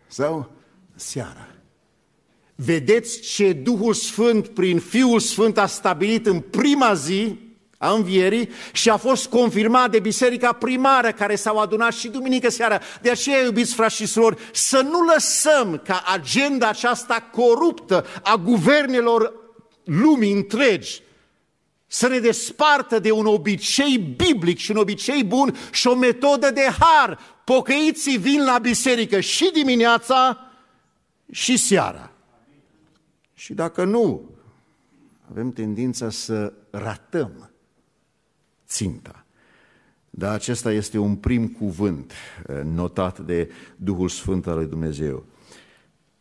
Sau 0.07 0.51
seara? 0.95 1.47
Vedeți 2.55 3.21
ce 3.21 3.53
Duhul 3.53 3.95
Sfânt 3.95 4.49
prin 4.49 4.79
Fiul 4.79 5.21
Sfânt 5.21 5.59
a 5.59 5.67
stabilit 5.67 6.27
în 6.27 6.41
prima 6.41 6.95
zi 6.95 7.39
a 7.79 7.93
învierii 7.93 8.51
și 8.73 8.91
a 8.91 8.97
fost 8.97 9.27
confirmat 9.27 9.91
de 9.91 9.99
biserica 9.99 10.53
primară 10.53 11.13
care 11.13 11.35
s-au 11.35 11.59
adunat 11.59 11.93
și 11.93 12.09
duminică 12.09 12.49
seara. 12.49 12.81
De 13.03 13.11
aceea, 13.11 13.43
iubiți 13.45 13.75
frați 13.75 13.95
și 13.95 14.07
surori, 14.07 14.43
să 14.53 14.81
nu 14.81 15.01
lăsăm 15.13 15.81
ca 15.85 16.03
agenda 16.07 16.69
aceasta 16.69 17.29
coruptă 17.33 18.07
a 18.23 18.37
guvernelor 18.37 19.42
lumii 19.85 20.33
întregi 20.33 21.03
să 21.87 22.09
ne 22.09 22.19
despartă 22.19 22.99
de 22.99 23.11
un 23.11 23.27
obicei 23.27 23.99
biblic 23.99 24.59
și 24.59 24.71
un 24.71 24.77
obicei 24.77 25.25
bun 25.25 25.55
și 25.73 25.87
o 25.87 25.95
metodă 25.95 26.51
de 26.51 26.67
har. 26.79 27.19
Pocăiții 27.45 28.19
vin 28.19 28.45
la 28.45 28.59
biserică 28.59 29.21
și 29.21 29.51
dimineața 29.53 30.39
și 31.31 31.57
seara. 31.57 32.13
Și 33.35 33.55
dacă 33.55 33.85
nu, 33.85 34.31
avem 35.31 35.53
tendința 35.53 36.11
să 36.11 36.53
ratăm 36.71 37.51
ținta. 38.67 39.25
Dar 40.11 40.33
acesta 40.33 40.73
este 40.73 40.99
un 40.99 41.17
prim 41.17 41.49
cuvânt 41.49 42.13
eh, 42.47 42.61
notat 42.65 43.19
de 43.19 43.51
Duhul 43.77 44.09
Sfânt 44.09 44.47
al 44.47 44.57
lui 44.57 44.67
Dumnezeu. 44.67 45.25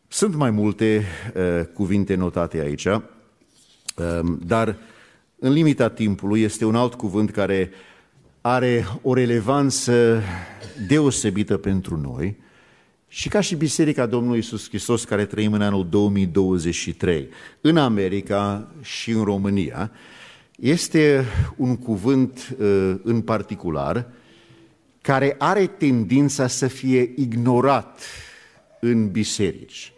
Sunt 0.08 0.36
mai 0.36 0.52
multe 0.52 1.06
uh, 1.36 1.66
cuvinte 1.74 2.16
notate 2.16 2.60
aici, 2.60 2.86
uh, 2.86 3.02
dar 4.46 4.78
în 5.40 5.52
limita 5.52 5.90
timpului 5.90 6.42
este 6.42 6.66
un 6.66 6.76
alt 6.76 6.94
cuvânt 6.94 7.32
care 7.32 7.72
are 8.42 8.86
o 9.02 9.14
relevanță 9.14 10.22
deosebită 10.88 11.58
pentru 11.58 11.98
noi, 11.98 12.38
și 13.14 13.30
ca 13.30 13.42
și 13.42 13.56
Biserica 13.56 14.06
Domnului 14.06 14.40
Isus 14.40 14.68
Hristos, 14.68 15.04
care 15.04 15.26
trăim 15.26 15.54
în 15.54 15.62
anul 15.62 15.88
2023, 15.90 17.30
în 17.62 17.78
America 17.78 18.72
și 18.82 19.12
în 19.12 19.24
România, 19.24 19.92
este 20.56 21.26
un 21.56 21.78
cuvânt 21.78 22.56
uh, 22.60 22.96
în 23.04 23.22
particular 23.22 24.08
care 25.02 25.36
are 25.38 25.68
tendința 25.68 26.48
să 26.48 26.68
fie 26.68 27.14
ignorat 27.16 28.02
în 28.80 29.10
biserici. 29.12 29.94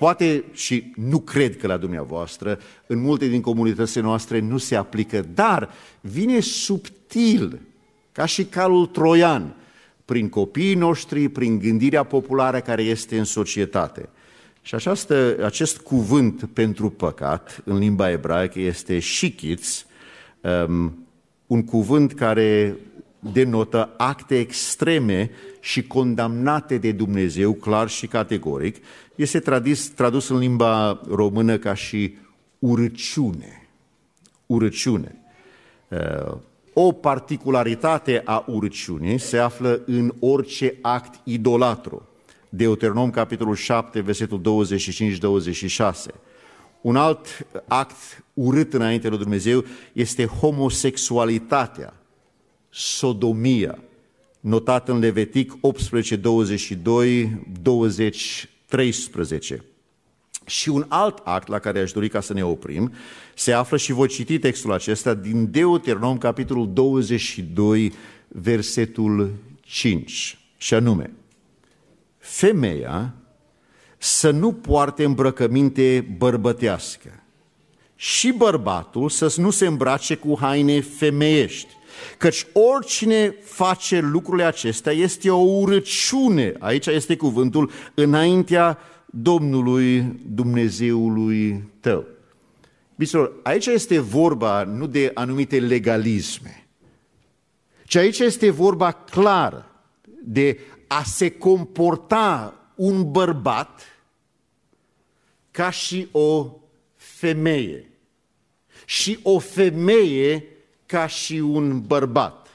Poate 0.00 0.44
și 0.52 0.92
nu 0.94 1.18
cred 1.18 1.56
că 1.56 1.66
la 1.66 1.76
dumneavoastră, 1.76 2.58
în 2.86 2.98
multe 2.98 3.26
din 3.26 3.40
comunitățile 3.40 4.02
noastre 4.02 4.38
nu 4.38 4.58
se 4.58 4.76
aplică, 4.76 5.26
dar 5.34 5.70
vine 6.00 6.40
subtil, 6.40 7.60
ca 8.12 8.26
și 8.26 8.44
calul 8.44 8.86
troian, 8.86 9.54
prin 10.04 10.28
copiii 10.28 10.74
noștri, 10.74 11.28
prin 11.28 11.58
gândirea 11.58 12.02
populară 12.02 12.60
care 12.60 12.82
este 12.82 13.18
în 13.18 13.24
societate. 13.24 14.08
Și 14.62 14.74
această, 14.74 15.36
acest 15.44 15.78
cuvânt 15.78 16.48
pentru 16.52 16.90
păcat, 16.90 17.62
în 17.64 17.78
limba 17.78 18.10
ebraică, 18.10 18.60
este 18.60 18.98
shikitz, 18.98 19.86
um, 20.66 21.06
un 21.46 21.64
cuvânt 21.64 22.12
care 22.12 22.76
denotă 23.20 23.94
acte 23.96 24.38
extreme 24.38 25.30
și 25.60 25.86
condamnate 25.86 26.78
de 26.78 26.92
Dumnezeu, 26.92 27.52
clar 27.52 27.88
și 27.88 28.06
categoric. 28.06 28.76
Este 29.14 29.38
tradus, 29.38 29.88
tradus 29.88 30.28
în 30.28 30.38
limba 30.38 31.00
română 31.08 31.58
ca 31.58 31.74
și 31.74 32.14
urăciune. 32.58 33.68
Urăciune. 34.46 35.14
Uh, 35.88 36.36
o 36.72 36.92
particularitate 36.92 38.22
a 38.24 38.44
urciunii 38.46 39.18
se 39.18 39.38
află 39.38 39.82
în 39.86 40.14
orice 40.20 40.74
act 40.80 41.20
idolatru. 41.24 42.08
Deuteronom, 42.48 43.10
capitolul 43.10 43.54
7, 43.54 44.00
versetul 44.00 44.40
25-26. 44.40 45.92
Un 46.80 46.96
alt 46.96 47.46
act 47.68 47.96
urât 48.34 48.74
înainte 48.74 49.08
lui 49.08 49.18
Dumnezeu 49.18 49.64
este 49.92 50.26
homosexualitatea, 50.26 51.94
sodomia, 52.70 53.78
notat 54.40 54.88
în 54.88 54.98
Levitic 54.98 55.52
18, 55.60 56.16
22, 56.16 57.46
20, 57.62 58.48
13. 58.66 59.64
Și 60.46 60.68
un 60.68 60.84
alt 60.88 61.18
act 61.24 61.48
la 61.48 61.58
care 61.58 61.80
aș 61.80 61.92
dori 61.92 62.08
ca 62.08 62.20
să 62.20 62.32
ne 62.32 62.44
oprim 62.44 62.92
se 63.34 63.52
află 63.52 63.76
și 63.76 63.92
voi 63.92 64.08
citi 64.08 64.38
textul 64.38 64.72
acesta 64.72 65.14
din 65.14 65.50
Deuteronom, 65.50 66.18
capitolul 66.18 66.72
22, 66.72 67.92
versetul 68.28 69.32
5, 69.60 70.38
și 70.56 70.74
anume, 70.74 71.12
femeia 72.18 73.14
să 73.98 74.30
nu 74.30 74.52
poarte 74.52 75.04
îmbrăcăminte 75.04 76.14
bărbătească 76.18 77.22
și 77.96 78.32
bărbatul 78.32 79.08
să 79.08 79.34
nu 79.36 79.50
se 79.50 79.66
îmbrace 79.66 80.14
cu 80.14 80.36
haine 80.40 80.80
femeiești, 80.80 81.68
căci 82.18 82.46
oricine 82.52 83.34
face 83.42 84.00
lucrurile 84.00 84.44
acestea 84.44 84.92
este 84.92 85.30
o 85.30 85.38
urăciune, 85.38 86.54
aici 86.58 86.86
este 86.86 87.16
cuvântul, 87.16 87.70
înaintea 87.94 88.78
Domnului 89.06 90.20
Dumnezeului 90.26 91.64
tău. 91.80 92.06
Biților, 92.96 93.32
aici 93.42 93.66
este 93.66 93.98
vorba 93.98 94.62
nu 94.62 94.86
de 94.86 95.10
anumite 95.14 95.60
legalisme, 95.60 96.66
ci 97.84 97.96
aici 97.96 98.18
este 98.18 98.50
vorba 98.50 98.92
clară 98.92 99.70
de 100.22 100.58
a 100.86 101.02
se 101.02 101.30
comporta 101.30 102.54
un 102.74 103.10
bărbat 103.10 103.80
ca 105.50 105.70
și 105.70 106.08
o 106.12 106.52
femeie 106.96 107.90
și 108.84 109.18
o 109.22 109.38
femeie 109.38 110.44
ca 110.90 111.06
și 111.06 111.34
un 111.34 111.80
bărbat. 111.86 112.46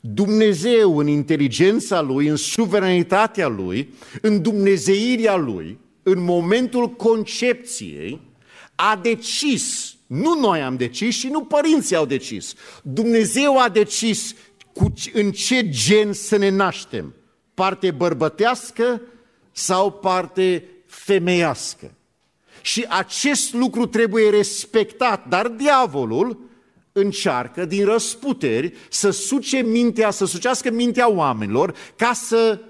Dumnezeu 0.00 0.98
în 0.98 1.06
inteligența 1.06 2.00
Lui, 2.00 2.26
în 2.26 2.36
suveranitatea 2.36 3.48
Lui, 3.48 3.94
în 4.20 4.42
dumnezeirea 4.42 5.36
Lui, 5.36 5.78
în 6.02 6.24
momentul 6.24 6.88
concepției, 6.90 8.20
a 8.74 8.98
decis, 9.02 9.94
nu 10.06 10.40
noi 10.40 10.62
am 10.62 10.76
decis 10.76 11.16
și 11.16 11.26
nu 11.26 11.44
părinții 11.44 11.96
au 11.96 12.06
decis, 12.06 12.54
Dumnezeu 12.82 13.58
a 13.58 13.68
decis 13.68 14.34
cu, 14.72 14.92
în 15.12 15.32
ce 15.32 15.68
gen 15.68 16.12
să 16.12 16.36
ne 16.36 16.48
naștem, 16.48 17.14
parte 17.54 17.90
bărbătească 17.90 19.00
sau 19.52 19.92
parte 19.92 20.64
femeiască. 20.86 21.94
Și 22.60 22.86
acest 22.88 23.52
lucru 23.52 23.86
trebuie 23.86 24.30
respectat, 24.30 25.28
dar 25.28 25.48
diavolul 25.48 26.52
încearcă 26.96 27.64
din 27.64 27.84
răsputeri 27.84 28.72
să 28.90 29.10
suce 29.10 29.62
mintea, 29.62 30.10
să 30.10 30.24
sucească 30.24 30.70
mintea 30.70 31.10
oamenilor 31.10 31.74
ca 31.96 32.12
să 32.12 32.60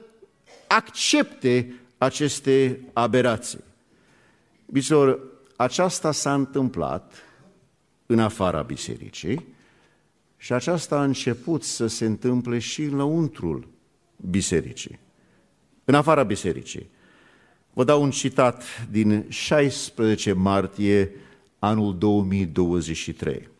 accepte 0.66 1.74
aceste 1.98 2.80
aberații. 2.92 3.64
Biților, 4.66 5.20
aceasta 5.56 6.12
s-a 6.12 6.34
întâmplat 6.34 7.12
în 8.06 8.18
afara 8.18 8.62
bisericii 8.62 9.46
și 10.36 10.52
aceasta 10.52 10.96
a 10.96 11.04
început 11.04 11.62
să 11.62 11.86
se 11.86 12.04
întâmple 12.04 12.58
și 12.58 12.82
în 12.82 12.96
lăuntrul 12.96 13.68
bisericii, 14.16 14.98
în 15.84 15.94
afara 15.94 16.22
bisericii. 16.22 16.90
Vă 17.72 17.84
dau 17.84 18.02
un 18.02 18.10
citat 18.10 18.64
din 18.90 19.24
16 19.28 20.32
martie 20.32 21.10
anul 21.58 21.98
2023. 21.98 23.52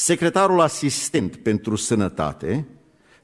Secretarul 0.00 0.60
asistent 0.60 1.36
pentru 1.36 1.76
sănătate, 1.76 2.66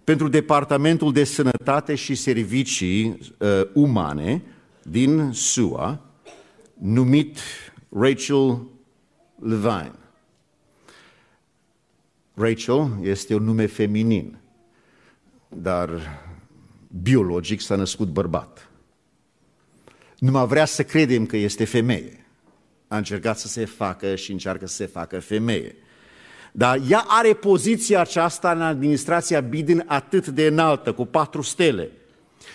pentru 0.05 0.29
Departamentul 0.29 1.13
de 1.13 1.25
Sănătate 1.25 1.95
și 1.95 2.15
Servicii 2.15 3.19
uh, 3.39 3.49
Umane 3.75 4.43
din 4.83 5.33
SUA, 5.33 6.01
numit 6.75 7.39
Rachel 7.89 8.67
Levine. 9.41 9.95
Rachel 12.35 12.99
este 13.03 13.35
un 13.35 13.45
nume 13.45 13.67
feminin, 13.67 14.39
dar 15.49 15.91
biologic 17.03 17.61
s-a 17.61 17.77
născut 17.77 18.09
bărbat. 18.09 18.71
Nu 20.19 20.31
mai 20.31 20.47
vrea 20.47 20.65
să 20.65 20.85
credem 20.85 21.27
că 21.27 21.37
este 21.37 21.65
femeie. 21.65 22.27
A 22.89 22.97
încercat 22.97 23.39
să 23.39 23.49
se 23.49 23.65
facă 23.65 24.15
și 24.15 24.33
încearcă 24.33 24.67
să 24.67 24.75
se 24.75 24.87
facă 24.87 25.21
femeie. 25.21 25.75
Dar 26.57 26.81
ea 26.89 27.05
are 27.07 27.33
poziția 27.33 28.01
aceasta 28.01 28.51
în 28.51 28.63
administrația 28.63 29.41
Biden 29.41 29.85
atât 29.87 30.27
de 30.27 30.47
înaltă, 30.47 30.93
cu 30.93 31.05
patru 31.05 31.43
stele. 31.43 31.91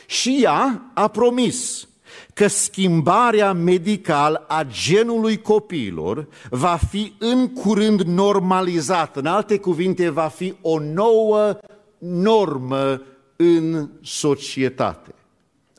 Și 0.06 0.40
ea 0.44 0.92
a 0.94 1.08
promis 1.08 1.88
că 2.34 2.48
schimbarea 2.48 3.54
medicală 3.54 4.46
a 4.48 4.64
genului 4.64 5.42
copiilor 5.42 6.28
va 6.50 6.80
fi 6.90 7.14
în 7.18 7.48
curând 7.54 8.02
normalizată. 8.02 9.20
În 9.20 9.26
alte 9.26 9.58
cuvinte, 9.58 10.10
va 10.10 10.28
fi 10.28 10.54
o 10.62 10.80
nouă 10.80 11.58
normă 11.98 13.02
în 13.36 13.90
societate. 14.02 15.14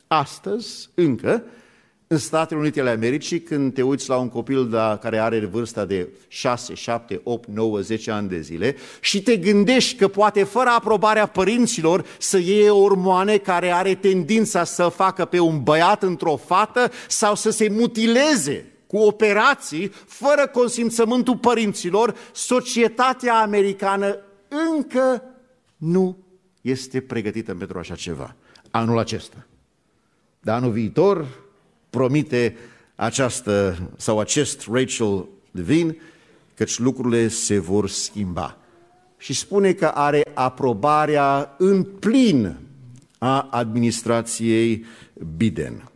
Astăzi, 0.06 0.90
încă, 0.94 1.44
în 2.12 2.18
Statele 2.18 2.60
Unite 2.60 2.80
ale 2.80 2.90
Americii, 2.90 3.40
când 3.40 3.74
te 3.74 3.82
uiți 3.82 4.08
la 4.08 4.16
un 4.16 4.28
copil 4.28 4.68
da, 4.68 4.96
care 4.96 5.18
are 5.18 5.46
vârsta 5.46 5.84
de 5.84 6.08
6, 6.28 6.74
7, 6.74 7.20
8, 7.24 7.48
9, 7.48 7.80
10 7.80 8.10
ani 8.10 8.28
de 8.28 8.40
zile 8.40 8.76
și 9.00 9.22
te 9.22 9.36
gândești 9.36 9.96
că 9.96 10.08
poate 10.08 10.44
fără 10.44 10.68
aprobarea 10.68 11.26
părinților 11.26 12.04
să 12.18 12.38
iei 12.38 12.68
ormoane 12.68 13.36
care 13.36 13.70
are 13.70 13.94
tendința 13.94 14.64
să 14.64 14.88
facă 14.88 15.24
pe 15.24 15.38
un 15.38 15.62
băiat 15.62 16.02
într-o 16.02 16.36
fată 16.36 16.90
sau 17.08 17.34
să 17.34 17.50
se 17.50 17.68
mutileze 17.68 18.64
cu 18.86 18.96
operații 18.96 19.88
fără 20.06 20.46
consimțământul 20.52 21.36
părinților, 21.36 22.14
societatea 22.32 23.34
americană 23.34 24.18
încă 24.74 25.22
nu 25.76 26.16
este 26.60 27.00
pregătită 27.00 27.54
pentru 27.54 27.78
așa 27.78 27.94
ceva. 27.94 28.36
Anul 28.70 28.98
acesta. 28.98 29.46
Dar 30.40 30.56
anul 30.56 30.70
viitor 30.70 31.39
promite 31.90 32.56
această 32.94 33.78
sau 33.96 34.18
acest 34.18 34.68
Rachel 34.72 35.26
Levine, 35.50 35.96
căci 36.54 36.78
lucrurile 36.78 37.28
se 37.28 37.58
vor 37.58 37.88
schimba. 37.88 38.56
Și 39.18 39.32
spune 39.32 39.72
că 39.72 39.86
are 39.86 40.22
aprobarea 40.34 41.54
în 41.58 41.82
plin 41.82 42.56
a 43.18 43.48
administrației 43.50 44.84
Biden. 45.36 45.90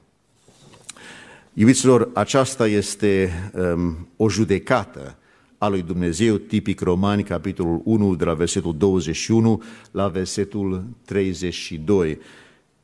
Iubiților, 1.52 2.10
aceasta 2.14 2.66
este 2.66 3.32
um, 3.52 4.08
o 4.16 4.28
judecată 4.28 5.16
a 5.58 5.68
lui 5.68 5.82
Dumnezeu, 5.82 6.36
tipic 6.36 6.80
Romani, 6.80 7.22
capitolul 7.22 7.80
1, 7.84 8.14
de 8.14 8.24
la 8.24 8.34
versetul 8.34 8.76
21 8.76 9.62
la 9.90 10.08
versetul 10.08 10.84
32. 11.04 12.18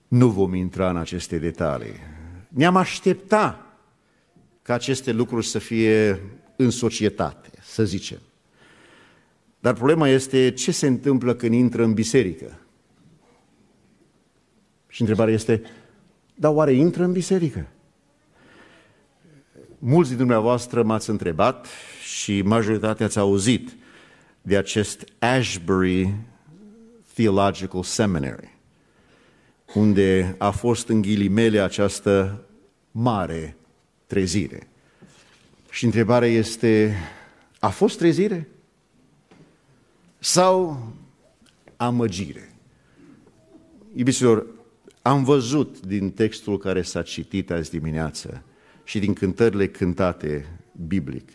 Nu 0.08 0.28
vom 0.28 0.54
intra 0.54 0.90
în 0.90 0.96
aceste 0.96 1.38
detalii. 1.38 1.94
Ne-am 2.50 2.76
aștepta 2.76 3.74
ca 4.62 4.74
aceste 4.74 5.12
lucruri 5.12 5.46
să 5.46 5.58
fie 5.58 6.20
în 6.56 6.70
societate, 6.70 7.50
să 7.62 7.84
zicem. 7.84 8.18
Dar 9.60 9.74
problema 9.74 10.08
este 10.08 10.52
ce 10.52 10.72
se 10.72 10.86
întâmplă 10.86 11.34
când 11.34 11.54
intră 11.54 11.84
în 11.84 11.94
biserică. 11.94 12.58
Și 14.88 15.00
întrebarea 15.00 15.34
este, 15.34 15.62
dar 16.34 16.52
oare 16.54 16.72
intră 16.72 17.04
în 17.04 17.12
biserică? 17.12 17.66
Mulți 19.78 20.08
din 20.08 20.18
dumneavoastră 20.18 20.82
m-ați 20.82 21.10
întrebat 21.10 21.66
și 22.02 22.42
majoritatea 22.42 23.06
ați 23.06 23.18
auzit 23.18 23.76
de 24.42 24.56
acest 24.56 25.04
Ashbury 25.18 26.14
Theological 27.14 27.82
Seminary 27.82 28.59
unde 29.74 30.34
a 30.38 30.50
fost 30.50 30.88
în 30.88 31.00
ghilimele 31.00 31.60
această 31.60 32.44
mare 32.90 33.56
trezire. 34.06 34.68
Și 35.70 35.84
întrebarea 35.84 36.28
este, 36.28 36.96
a 37.58 37.68
fost 37.68 37.98
trezire? 37.98 38.48
Sau 40.18 40.86
amăgire? 41.76 42.54
Iubiților, 43.94 44.46
am 45.02 45.24
văzut 45.24 45.80
din 45.86 46.10
textul 46.10 46.58
care 46.58 46.82
s-a 46.82 47.02
citit 47.02 47.50
azi 47.50 47.70
dimineață 47.70 48.42
și 48.84 48.98
din 48.98 49.12
cântările 49.12 49.68
cântate 49.68 50.58
biblic, 50.86 51.28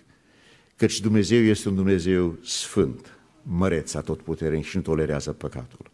căci 0.75 0.99
Dumnezeu 0.99 1.41
este 1.41 1.69
un 1.69 1.75
Dumnezeu 1.75 2.37
sfânt, 2.43 3.17
măreț, 3.41 3.93
atotputernic 3.93 4.65
și 4.65 4.75
nu 4.75 4.81
tolerează 4.81 5.31
păcatul. 5.31 5.93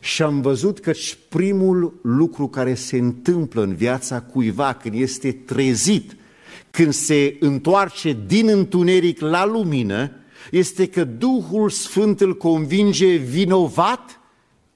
Și 0.00 0.22
am 0.22 0.40
văzut 0.40 0.80
că 0.80 0.92
primul 1.28 1.98
lucru 2.02 2.48
care 2.48 2.74
se 2.74 2.98
întâmplă 2.98 3.62
în 3.62 3.74
viața 3.74 4.22
cuiva 4.22 4.74
când 4.74 4.94
este 4.94 5.32
trezit, 5.32 6.16
când 6.70 6.92
se 6.92 7.36
întoarce 7.40 8.16
din 8.26 8.48
întuneric 8.48 9.20
la 9.20 9.44
lumină, 9.44 10.10
este 10.50 10.88
că 10.88 11.04
Duhul 11.04 11.70
Sfânt 11.70 12.20
îl 12.20 12.36
convinge 12.36 13.16
vinovat 13.16 14.20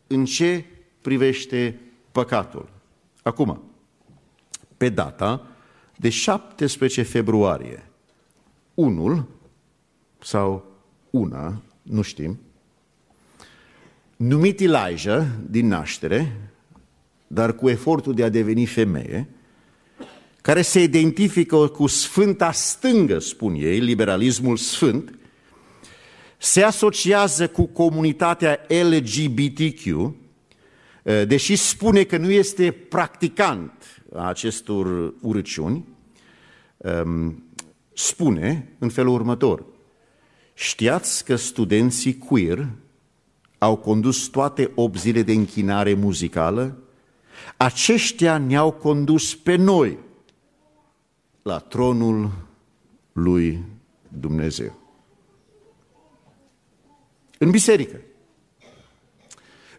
în 0.07 0.25
ce 0.25 0.65
privește 1.01 1.81
păcatul. 2.13 2.69
Acum, 3.23 3.63
pe 4.77 4.89
data 4.89 5.47
de 5.97 6.09
17 6.09 7.03
februarie. 7.03 7.87
Unul 8.75 9.29
sau 10.19 10.65
una, 11.11 11.63
nu 11.83 12.03
știm, 12.03 12.39
numit 14.17 14.61
Elijah 14.61 15.25
din 15.51 15.67
naștere, 15.67 16.51
dar 17.27 17.55
cu 17.55 17.69
efortul 17.69 18.15
de 18.15 18.25
a 18.25 18.29
deveni 18.29 18.67
femeie, 18.67 19.29
care 20.41 20.63
se 20.63 20.83
identifică 20.83 21.57
cu 21.57 21.87
sfânta 21.87 22.53
stângă, 22.53 23.19
spun 23.19 23.55
ei, 23.55 23.79
liberalismul 23.79 24.57
sfânt, 24.57 25.19
se 26.39 26.63
asociază 26.63 27.49
cu 27.49 27.67
comunitatea 27.67 28.61
LGBTQ, 28.69 29.85
eh, 31.03 31.27
deși 31.27 31.57
spune 31.57 32.03
că 32.03 32.17
nu 32.17 32.31
este 32.31 32.71
practicant 32.71 33.73
a 34.15 34.29
acestor 34.29 35.15
urăciuni, 35.21 35.85
ehm, 36.79 37.45
spune 37.95 38.69
în 38.79 38.89
felul 38.89 39.15
următor. 39.15 39.65
Știați 40.55 41.25
că 41.25 41.37
studenții 41.37 42.19
queer 42.19 42.69
au 43.63 43.77
condus 43.77 44.27
toate 44.27 44.71
8 44.75 44.99
zile 44.99 45.23
de 45.23 45.33
închinare 45.33 45.95
muzicală? 45.95 46.77
Aceștia 47.57 48.39
ne-au 48.39 48.73
condus 48.73 49.35
pe 49.35 49.57
noi 49.57 49.99
la 51.43 51.59
tronul 51.59 52.31
lui 53.13 53.65
Dumnezeu. 54.09 54.73
În 57.39 57.51
biserică. 57.51 58.01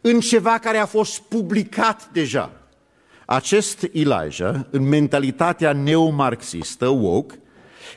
În 0.01 0.19
ceva 0.19 0.57
care 0.57 0.77
a 0.77 0.85
fost 0.85 1.21
publicat 1.21 2.09
deja. 2.11 2.51
Acest 3.25 3.89
Elijah, 3.91 4.59
în 4.69 4.87
mentalitatea 4.87 5.73
neomarxistă, 5.73 6.87
woke, 6.87 7.39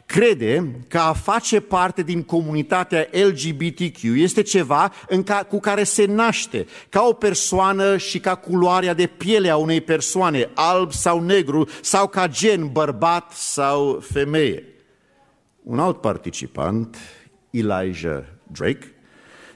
crede 0.07 0.71
că 0.89 0.99
a 0.99 1.13
face 1.13 1.61
parte 1.61 2.03
din 2.03 2.23
comunitatea 2.23 3.09
LGBTQ 3.11 4.03
este 4.03 4.43
ceva 4.43 4.93
în 5.09 5.23
ca, 5.23 5.43
cu 5.43 5.61
care 5.61 5.85
se 5.85 6.05
naște 6.05 6.67
ca 6.89 7.03
o 7.03 7.13
persoană 7.13 7.97
și 7.97 8.21
ca 8.21 8.35
culoarea 8.35 8.95
de 8.95 9.07
piele 9.07 9.51
a 9.51 9.57
unei 9.57 9.81
persoane, 9.81 10.51
alb 10.55 10.93
sau 10.93 11.21
negru, 11.21 11.69
sau 11.81 12.07
ca 12.09 12.27
gen, 12.27 12.73
bărbat 12.73 13.33
sau 13.33 14.05
femeie. 14.13 14.65
Un 15.63 15.79
alt 15.79 16.01
participant, 16.01 16.97
Elijah 17.51 18.23
Drake, 18.53 18.95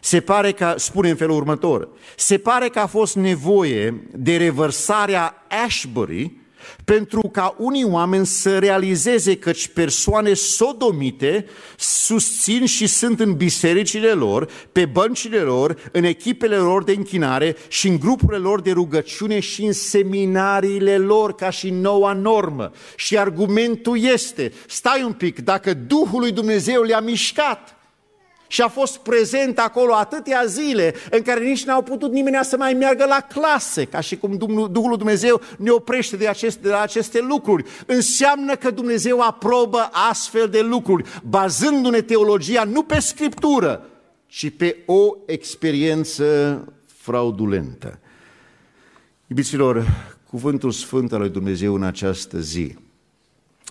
se 0.01 0.21
pare 0.21 0.53
că, 0.53 0.75
spune 0.77 1.11
în 1.11 1.17
felul 1.17 1.37
următor, 1.37 1.89
se 2.17 2.39
pare 2.39 2.69
că 2.69 2.79
a 2.79 2.87
fost 2.87 3.17
nevoie 3.17 4.09
de 4.13 4.37
revărsarea 4.37 5.35
Ashbury 5.67 6.40
pentru 6.85 7.29
ca 7.33 7.55
unii 7.59 7.85
oameni 7.85 8.27
să 8.27 8.59
realizeze 8.59 9.37
că 9.37 9.51
persoane 9.75 10.35
sodomite 10.35 11.47
susțin 11.77 12.67
și 12.67 12.87
sunt 12.87 13.21
în 13.21 13.35
bisericile 13.35 14.11
lor, 14.11 14.51
pe 14.73 14.85
băncile 14.85 15.39
lor, 15.39 15.91
în 15.93 16.05
echipele 16.05 16.57
lor 16.57 16.85
de 16.85 16.93
închinare 16.93 17.57
și 17.69 17.89
în 17.89 17.99
grupurile 17.99 18.39
lor 18.39 18.61
de 18.61 18.71
rugăciune 18.71 19.41
și 19.41 19.65
în 19.65 19.73
seminariile 19.73 20.99
lor 20.99 21.35
ca 21.35 21.51
și 21.51 21.71
noua 21.71 22.13
normă. 22.13 22.71
Și 22.97 23.19
argumentul 23.19 24.03
este, 24.03 24.53
stai 24.69 25.03
un 25.03 25.13
pic, 25.13 25.41
dacă 25.41 25.75
Duhul 25.75 26.21
lui 26.21 26.33
Dumnezeu 26.33 26.83
le-a 26.83 27.01
mișcat, 27.01 27.80
și 28.53 28.63
a 28.63 28.69
fost 28.69 28.99
prezent 28.99 29.59
acolo 29.59 29.95
atâtea 29.95 30.45
zile 30.47 30.95
în 31.11 31.23
care 31.23 31.45
nici 31.45 31.65
n-au 31.65 31.83
putut 31.83 32.13
nimeni 32.13 32.45
să 32.45 32.57
mai 32.57 32.73
meargă 32.73 33.05
la 33.05 33.21
clase, 33.21 33.85
ca 33.85 34.01
și 34.01 34.17
cum 34.17 34.37
Duhul 34.71 34.97
Dumnezeu 34.97 35.41
ne 35.59 35.71
oprește 35.71 36.17
de 36.17 36.29
aceste, 36.29 36.61
de 36.63 36.69
la 36.69 36.81
aceste 36.81 37.21
lucruri. 37.21 37.65
Înseamnă 37.87 38.55
că 38.57 38.71
Dumnezeu 38.71 39.21
aprobă 39.21 39.89
astfel 40.11 40.49
de 40.49 40.61
lucruri, 40.61 41.05
bazându-ne 41.29 42.01
teologia 42.01 42.65
nu 42.65 42.83
pe 42.83 43.01
Scriptură, 43.01 43.87
ci 44.27 44.51
pe 44.57 44.77
o 44.87 45.17
experiență 45.27 46.25
fraudulentă. 46.87 47.99
Iubiților, 49.27 49.87
cuvântul 50.27 50.71
Sfânt 50.71 51.13
al 51.13 51.21
lui 51.21 51.29
Dumnezeu 51.29 51.75
în 51.75 51.83
această 51.83 52.41
zi 52.41 52.77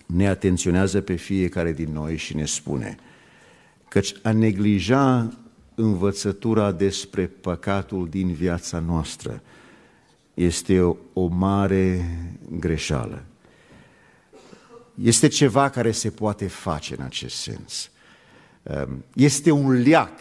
ne 0.06 0.28
atenționează 0.28 1.02
pe 1.02 1.16
fiecare 1.16 1.72
din 1.72 1.90
noi 1.94 2.18
și 2.18 2.36
ne 2.36 2.46
spune– 2.46 2.98
căci 3.90 4.14
a 4.24 4.32
neglija 4.32 5.30
învățătura 5.76 6.72
despre 6.72 7.28
păcatul 7.28 8.10
din 8.10 8.34
viața 8.34 8.80
noastră 8.80 9.42
este 10.34 10.82
o, 10.82 10.96
o 11.14 11.28
mare 11.28 12.06
greșeală. 12.60 13.24
Este 15.04 15.28
ceva 15.28 15.70
care 15.70 15.92
se 15.92 16.10
poate 16.10 16.48
face 16.48 16.96
în 16.98 17.04
acest 17.04 17.36
sens. 17.36 17.90
Ehm, 18.64 19.04
este 19.14 19.52
un 19.52 19.72
leac 19.72 20.12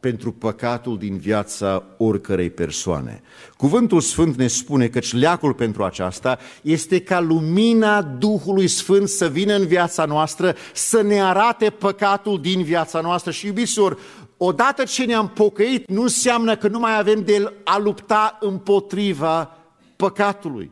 pentru 0.00 0.32
păcatul 0.32 0.98
din 0.98 1.16
viața 1.16 1.82
oricărei 1.96 2.50
persoane. 2.50 3.22
Cuvântul 3.56 4.00
Sfânt 4.00 4.36
ne 4.36 4.46
spune 4.46 4.86
că 4.88 5.00
șleacul 5.00 5.54
pentru 5.54 5.84
aceasta 5.84 6.38
este 6.62 7.00
ca 7.00 7.20
lumina 7.20 8.02
Duhului 8.02 8.68
Sfânt 8.68 9.08
să 9.08 9.28
vină 9.28 9.54
în 9.54 9.66
viața 9.66 10.04
noastră, 10.04 10.54
să 10.74 11.02
ne 11.02 11.22
arate 11.22 11.70
păcatul 11.70 12.40
din 12.40 12.62
viața 12.62 13.00
noastră. 13.00 13.30
Și 13.30 13.46
iubiților, 13.46 13.98
odată 14.36 14.84
ce 14.84 15.04
ne-am 15.04 15.28
pocăit, 15.28 15.88
nu 15.90 16.02
înseamnă 16.02 16.56
că 16.56 16.68
nu 16.68 16.78
mai 16.78 16.98
avem 16.98 17.22
de 17.22 17.52
a 17.64 17.78
lupta 17.78 18.38
împotriva 18.40 19.56
păcatului. 19.96 20.70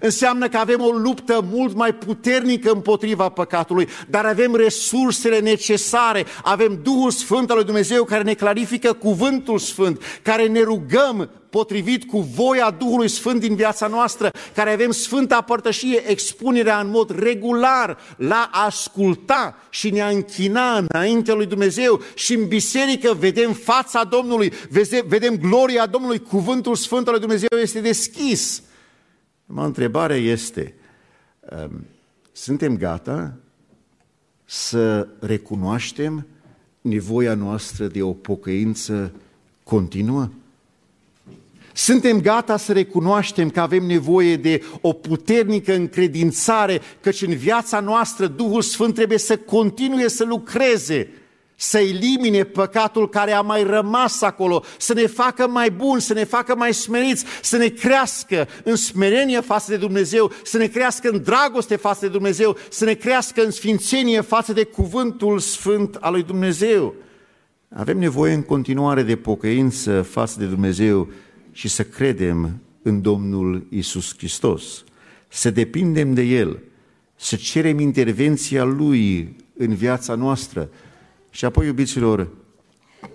Înseamnă 0.00 0.48
că 0.48 0.56
avem 0.56 0.80
o 0.80 0.90
luptă 0.90 1.44
mult 1.50 1.74
mai 1.76 1.94
puternică 1.94 2.70
împotriva 2.70 3.28
păcatului, 3.28 3.88
dar 4.08 4.24
avem 4.24 4.54
resursele 4.54 5.38
necesare, 5.38 6.26
avem 6.42 6.78
Duhul 6.82 7.10
Sfânt 7.10 7.50
al 7.50 7.56
lui 7.56 7.64
Dumnezeu 7.64 8.04
care 8.04 8.22
ne 8.22 8.34
clarifică 8.34 8.92
cuvântul 8.92 9.58
Sfânt, 9.58 10.02
care 10.22 10.46
ne 10.46 10.60
rugăm 10.62 11.30
potrivit 11.50 12.04
cu 12.04 12.20
voia 12.20 12.70
Duhului 12.78 13.08
Sfânt 13.08 13.40
din 13.40 13.54
viața 13.54 13.86
noastră, 13.86 14.30
care 14.54 14.72
avem 14.72 14.90
Sfânta 14.90 15.40
Părtășie, 15.40 16.10
expunerea 16.10 16.80
în 16.80 16.90
mod 16.90 17.18
regular 17.18 17.98
la 18.16 18.48
a 18.52 18.64
asculta 18.64 19.56
și 19.70 19.90
ne-a 19.90 20.08
închina 20.08 20.84
înainte 20.88 21.32
lui 21.32 21.46
Dumnezeu 21.46 22.02
și 22.14 22.34
în 22.34 22.46
biserică 22.46 23.16
vedem 23.18 23.52
fața 23.52 24.04
Domnului, 24.04 24.52
vedem 25.06 25.36
gloria 25.36 25.86
Domnului, 25.86 26.18
cuvântul 26.18 26.74
Sfânt 26.74 27.06
al 27.06 27.12
lui 27.12 27.20
Dumnezeu 27.20 27.58
este 27.60 27.80
deschis 27.80 28.62
Mă 29.46 29.64
întrebarea 29.64 30.16
este, 30.16 30.74
um, 31.50 31.84
suntem 32.32 32.76
gata 32.76 33.36
să 34.44 35.08
recunoaștem 35.20 36.26
nevoia 36.80 37.34
noastră 37.34 37.86
de 37.86 38.02
o 38.02 38.12
pocăință 38.12 39.12
continuă? 39.62 40.28
Suntem 41.72 42.20
gata 42.20 42.56
să 42.56 42.72
recunoaștem 42.72 43.50
că 43.50 43.60
avem 43.60 43.84
nevoie 43.84 44.36
de 44.36 44.62
o 44.80 44.92
puternică 44.92 45.74
încredințare, 45.74 46.80
căci 47.00 47.22
în 47.22 47.34
viața 47.36 47.80
noastră 47.80 48.26
Duhul 48.26 48.62
Sfânt 48.62 48.94
trebuie 48.94 49.18
să 49.18 49.36
continue 49.36 50.08
să 50.08 50.24
lucreze 50.24 51.08
să 51.64 51.78
elimine 51.78 52.44
păcatul 52.44 53.08
care 53.08 53.32
a 53.32 53.40
mai 53.40 53.62
rămas 53.62 54.22
acolo, 54.22 54.64
să 54.78 54.94
ne 54.94 55.06
facă 55.06 55.48
mai 55.48 55.70
buni, 55.70 56.00
să 56.00 56.12
ne 56.12 56.24
facă 56.24 56.56
mai 56.56 56.74
smeriți, 56.74 57.24
să 57.42 57.56
ne 57.56 57.68
crească 57.68 58.48
în 58.64 58.76
smerenie 58.76 59.40
față 59.40 59.70
de 59.70 59.76
Dumnezeu, 59.76 60.30
să 60.42 60.58
ne 60.58 60.66
crească 60.66 61.08
în 61.08 61.22
dragoste 61.22 61.76
față 61.76 62.06
de 62.06 62.12
Dumnezeu, 62.12 62.56
să 62.70 62.84
ne 62.84 62.94
crească 62.94 63.44
în 63.44 63.50
sfințenie 63.50 64.20
față 64.20 64.52
de 64.52 64.64
cuvântul 64.64 65.38
sfânt 65.38 65.94
al 65.94 66.12
lui 66.12 66.22
Dumnezeu. 66.22 66.94
Avem 67.68 67.98
nevoie 67.98 68.34
în 68.34 68.42
continuare 68.42 69.02
de 69.02 69.16
pocăință 69.16 70.02
față 70.02 70.38
de 70.38 70.44
Dumnezeu 70.44 71.08
și 71.52 71.68
să 71.68 71.82
credem 71.82 72.60
în 72.82 73.02
Domnul 73.02 73.66
Isus 73.70 74.14
Hristos, 74.16 74.84
să 75.28 75.50
depindem 75.50 76.14
de 76.14 76.22
El, 76.22 76.58
să 77.16 77.36
cerem 77.36 77.78
intervenția 77.78 78.64
Lui 78.64 79.36
în 79.56 79.74
viața 79.74 80.14
noastră, 80.14 80.68
și 81.34 81.44
apoi, 81.44 81.66
iubiților, 81.66 82.28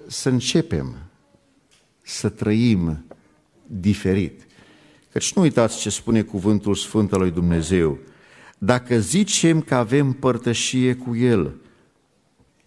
să 0.08 0.30
începem 0.30 0.96
să 2.02 2.30
trăim 2.30 3.06
diferit. 3.66 4.48
Căci 5.12 5.34
nu 5.34 5.42
uitați 5.42 5.80
ce 5.80 5.90
spune 5.90 6.22
cuvântul 6.22 6.76
Sfânt 6.76 7.14
al 7.14 7.20
lui 7.20 7.32
Dumnezeu. 7.32 7.98
Dacă 8.58 9.00
zicem 9.00 9.62
că 9.62 9.76
avem 9.76 10.12
părtășie 10.12 10.96
cu 10.96 11.16
El 11.16 11.56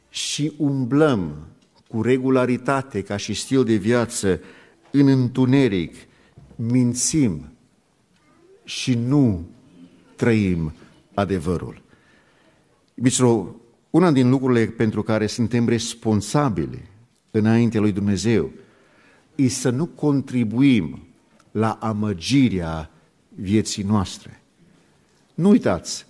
și 0.09 0.53
umblăm 0.57 1.47
cu 1.89 2.03
regularitate 2.03 3.03
ca 3.03 3.17
și 3.17 3.35
stil 3.35 3.65
de 3.65 3.75
viață 3.75 4.41
în 4.91 5.07
întuneric, 5.07 5.95
mințim 6.57 7.53
și 8.65 8.95
nu 8.95 9.49
trăim 10.17 10.75
adevărul. 11.15 11.83
Iubiților, 12.95 13.61
una 13.93 14.11
din 14.11 14.29
lucrurile 14.31 14.67
pentru 14.67 15.03
care 15.03 15.27
suntem 15.27 15.69
responsabili 15.69 16.83
înainte 17.31 17.79
lui 17.79 17.93
Dumnezeu 17.93 18.51
e 19.35 19.49
să 19.49 19.71
nu 19.71 19.87
contribuim 19.87 21.03
la 21.51 21.79
amăgirea 21.81 22.91
vieții 23.29 23.83
noastre. 23.83 24.43
Nu 25.35 25.49
uitați, 25.49 26.07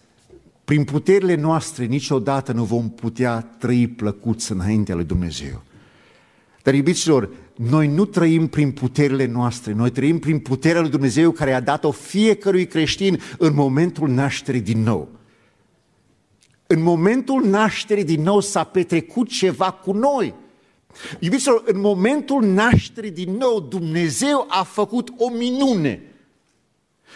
Prin 0.65 0.85
puterile 0.85 1.35
noastre 1.35 1.85
niciodată 1.85 2.53
nu 2.53 2.65
vom 2.65 2.91
putea 2.91 3.41
trăi 3.41 3.87
plăcuți 3.87 4.53
înaintea 4.53 4.95
lui 4.95 5.05
Dumnezeu. 5.05 5.63
Dar, 6.63 6.75
iubiților, 6.75 7.31
noi 7.57 7.89
nu 7.89 8.05
trăim 8.05 8.47
prin 8.47 8.71
puterile 8.71 9.27
noastre, 9.27 9.73
noi 9.73 9.91
trăim 9.91 10.19
prin 10.19 10.39
puterea 10.39 10.81
lui 10.81 10.91
Dumnezeu 10.91 11.31
care 11.31 11.53
a 11.53 11.61
dat-o 11.61 11.91
fiecărui 11.91 12.67
creștin 12.67 13.21
în 13.39 13.55
momentul 13.55 14.09
nașterii 14.09 14.61
din 14.61 14.83
nou. 14.83 15.09
În 16.73 16.83
momentul 16.83 17.45
nașterii 17.45 18.05
din 18.05 18.23
nou 18.23 18.41
s-a 18.41 18.65
petrecut 18.65 19.29
ceva 19.29 19.71
cu 19.71 19.93
noi. 19.93 20.35
Iubiților, 21.19 21.63
în 21.67 21.81
momentul 21.81 22.45
nașterii 22.45 23.11
din 23.11 23.37
nou, 23.37 23.61
Dumnezeu 23.61 24.47
a 24.49 24.63
făcut 24.63 25.09
o 25.17 25.31
minune. 25.31 26.03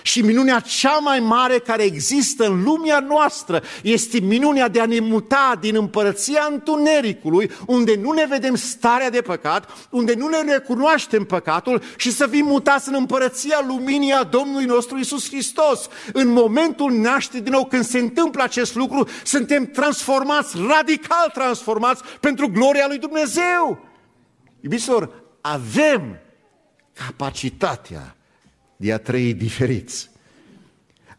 Și 0.07 0.23
minunea 0.23 0.61
cea 0.61 0.99
mai 0.99 1.21
mare 1.21 1.59
care 1.59 1.83
există 1.83 2.47
în 2.47 2.63
lumea 2.63 3.01
noastră 3.01 3.63
este 3.83 4.21
minunea 4.21 4.69
de 4.69 4.81
a 4.81 4.87
ne 4.87 5.01
muta 5.01 5.59
din 5.61 5.77
împărăția 5.77 6.49
întunericului, 6.51 7.51
unde 7.67 7.95
nu 7.95 8.13
ne 8.13 8.27
vedem 8.29 8.55
starea 8.55 9.11
de 9.11 9.21
păcat, 9.21 9.89
unde 9.91 10.15
nu 10.15 10.29
ne 10.29 10.53
recunoaștem 10.53 11.25
păcatul 11.25 11.83
și 11.97 12.13
să 12.13 12.27
fim 12.27 12.45
mutați 12.45 12.89
în 12.89 12.95
împărăția 12.95 13.65
luminii 13.67 14.13
a 14.13 14.23
Domnului 14.23 14.65
nostru 14.65 14.99
Isus 14.99 15.29
Hristos. 15.29 15.89
În 16.13 16.29
momentul 16.29 16.93
nașterii 16.93 17.45
din 17.45 17.53
nou, 17.53 17.65
când 17.65 17.85
se 17.85 17.99
întâmplă 17.99 18.43
acest 18.43 18.75
lucru, 18.75 19.09
suntem 19.25 19.67
transformați, 19.67 20.57
radical 20.69 21.31
transformați 21.33 22.03
pentru 22.21 22.49
gloria 22.49 22.87
lui 22.87 22.99
Dumnezeu. 22.99 23.79
Iubiților, 24.61 25.23
avem 25.41 26.19
capacitatea 26.93 28.16
de 28.77 28.93
a 28.93 28.99
trăi 28.99 29.35
diferiți. 29.35 30.11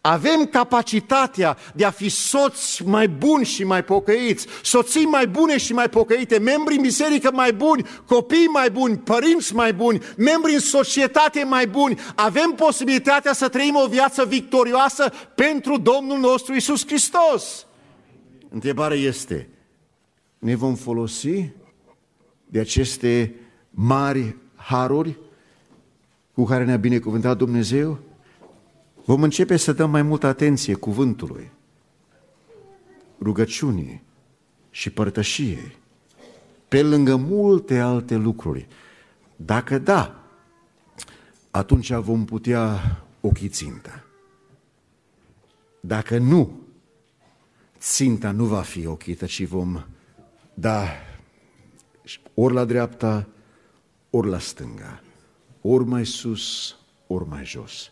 Avem 0.01 0.45
capacitatea 0.45 1.57
de 1.75 1.85
a 1.85 1.91
fi 1.91 2.09
soți 2.09 2.83
mai 2.83 3.07
buni 3.07 3.45
și 3.45 3.63
mai 3.63 3.83
pocăiți, 3.83 4.47
soții 4.63 5.05
mai 5.05 5.27
bune 5.27 5.57
și 5.57 5.73
mai 5.73 5.89
pocăite, 5.89 6.39
membri 6.39 6.75
în 6.75 6.81
biserică 6.81 7.31
mai 7.33 7.53
buni, 7.53 7.87
copii 8.05 8.45
mai 8.45 8.69
buni, 8.69 8.97
părinți 8.97 9.55
mai 9.55 9.73
buni, 9.73 10.01
membri 10.17 10.53
în 10.53 10.59
societate 10.59 11.43
mai 11.43 11.67
buni. 11.67 11.99
Avem 12.15 12.53
posibilitatea 12.55 13.33
să 13.33 13.49
trăim 13.49 13.75
o 13.75 13.87
viață 13.87 14.25
victorioasă 14.25 15.11
pentru 15.35 15.77
Domnul 15.77 16.19
nostru 16.19 16.53
Isus 16.53 16.85
Hristos. 16.85 17.65
Întrebarea 18.49 18.97
este, 18.97 19.49
ne 20.39 20.55
vom 20.55 20.75
folosi 20.75 21.49
de 22.45 22.59
aceste 22.59 23.35
mari 23.69 24.35
haruri 24.55 25.17
cu 26.37 26.43
care 26.43 26.65
ne-a 26.65 26.77
binecuvântat 26.77 27.37
Dumnezeu, 27.37 27.99
vom 29.05 29.23
începe 29.23 29.57
să 29.57 29.73
dăm 29.73 29.89
mai 29.89 30.01
multă 30.01 30.27
atenție 30.27 30.73
cuvântului, 30.73 31.51
rugăciunii 33.21 34.01
și 34.69 34.89
părtășiei, 34.89 35.77
pe 36.67 36.81
lângă 36.81 37.15
multe 37.15 37.79
alte 37.79 38.15
lucruri. 38.15 38.67
Dacă 39.35 39.77
da, 39.77 40.23
atunci 41.51 41.91
vom 41.93 42.25
putea 42.25 42.79
ochi 43.21 43.47
ținta. 43.47 44.03
Dacă 45.79 46.17
nu, 46.17 46.59
ținta 47.79 48.31
nu 48.31 48.45
va 48.45 48.61
fi 48.61 48.85
ochită, 48.85 49.25
ci 49.25 49.45
vom 49.45 49.83
da 50.53 50.87
ori 52.33 52.53
la 52.53 52.65
dreapta, 52.65 53.27
ori 54.09 54.29
la 54.29 54.39
stânga 54.39 55.01
ori 55.67 55.85
mai 55.85 56.05
sus, 56.05 56.75
ori 57.07 57.27
mai 57.27 57.45
jos. 57.45 57.89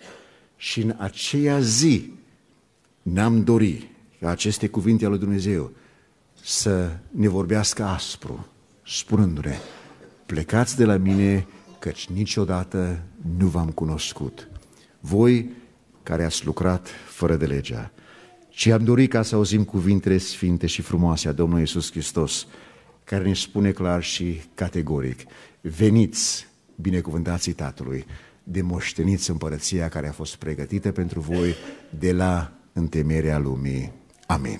Și 0.55 0.81
în 0.81 0.95
aceea 0.97 1.59
zi 1.59 2.11
ne-am 3.01 3.43
dorit 3.43 3.83
ca 4.19 4.29
aceste 4.29 4.67
cuvinte 4.67 5.05
ale 5.05 5.13
lui 5.13 5.23
Dumnezeu 5.23 5.71
să 6.43 6.97
ne 7.11 7.27
vorbească 7.27 7.83
aspru, 7.83 8.47
spunându-ne, 8.85 9.57
plecați 10.25 10.75
de 10.75 10.85
la 10.85 10.97
mine, 10.97 11.47
căci 11.79 12.07
niciodată 12.07 13.03
nu 13.37 13.47
v-am 13.47 13.69
cunoscut. 13.69 14.47
Voi 14.99 15.51
care 16.03 16.23
ați 16.23 16.45
lucrat 16.45 16.87
fără 17.07 17.35
de 17.35 17.45
legea. 17.45 17.91
Și 18.49 18.71
am 18.71 18.83
dorit 18.83 19.09
ca 19.09 19.21
să 19.21 19.35
auzim 19.35 19.63
cuvintele 19.63 20.17
sfinte 20.17 20.67
și 20.67 20.81
frumoase 20.81 21.27
a 21.27 21.31
Domnului 21.31 21.61
Iisus 21.61 21.91
Hristos, 21.91 22.47
care 23.03 23.23
ne 23.23 23.33
spune 23.33 23.71
clar 23.71 24.03
și 24.03 24.41
categoric, 24.53 25.19
veniți 25.61 26.47
binecuvântații 26.75 27.53
Tatălui, 27.53 28.05
de 28.43 28.61
moșteniți 28.61 29.29
împărăția 29.29 29.89
care 29.89 30.07
a 30.07 30.11
fost 30.11 30.35
pregătită 30.35 30.91
pentru 30.91 31.19
voi 31.19 31.55
de 31.99 32.11
la 32.11 32.51
întemerea 32.73 33.37
lumii. 33.37 33.91
Amin. 34.27 34.59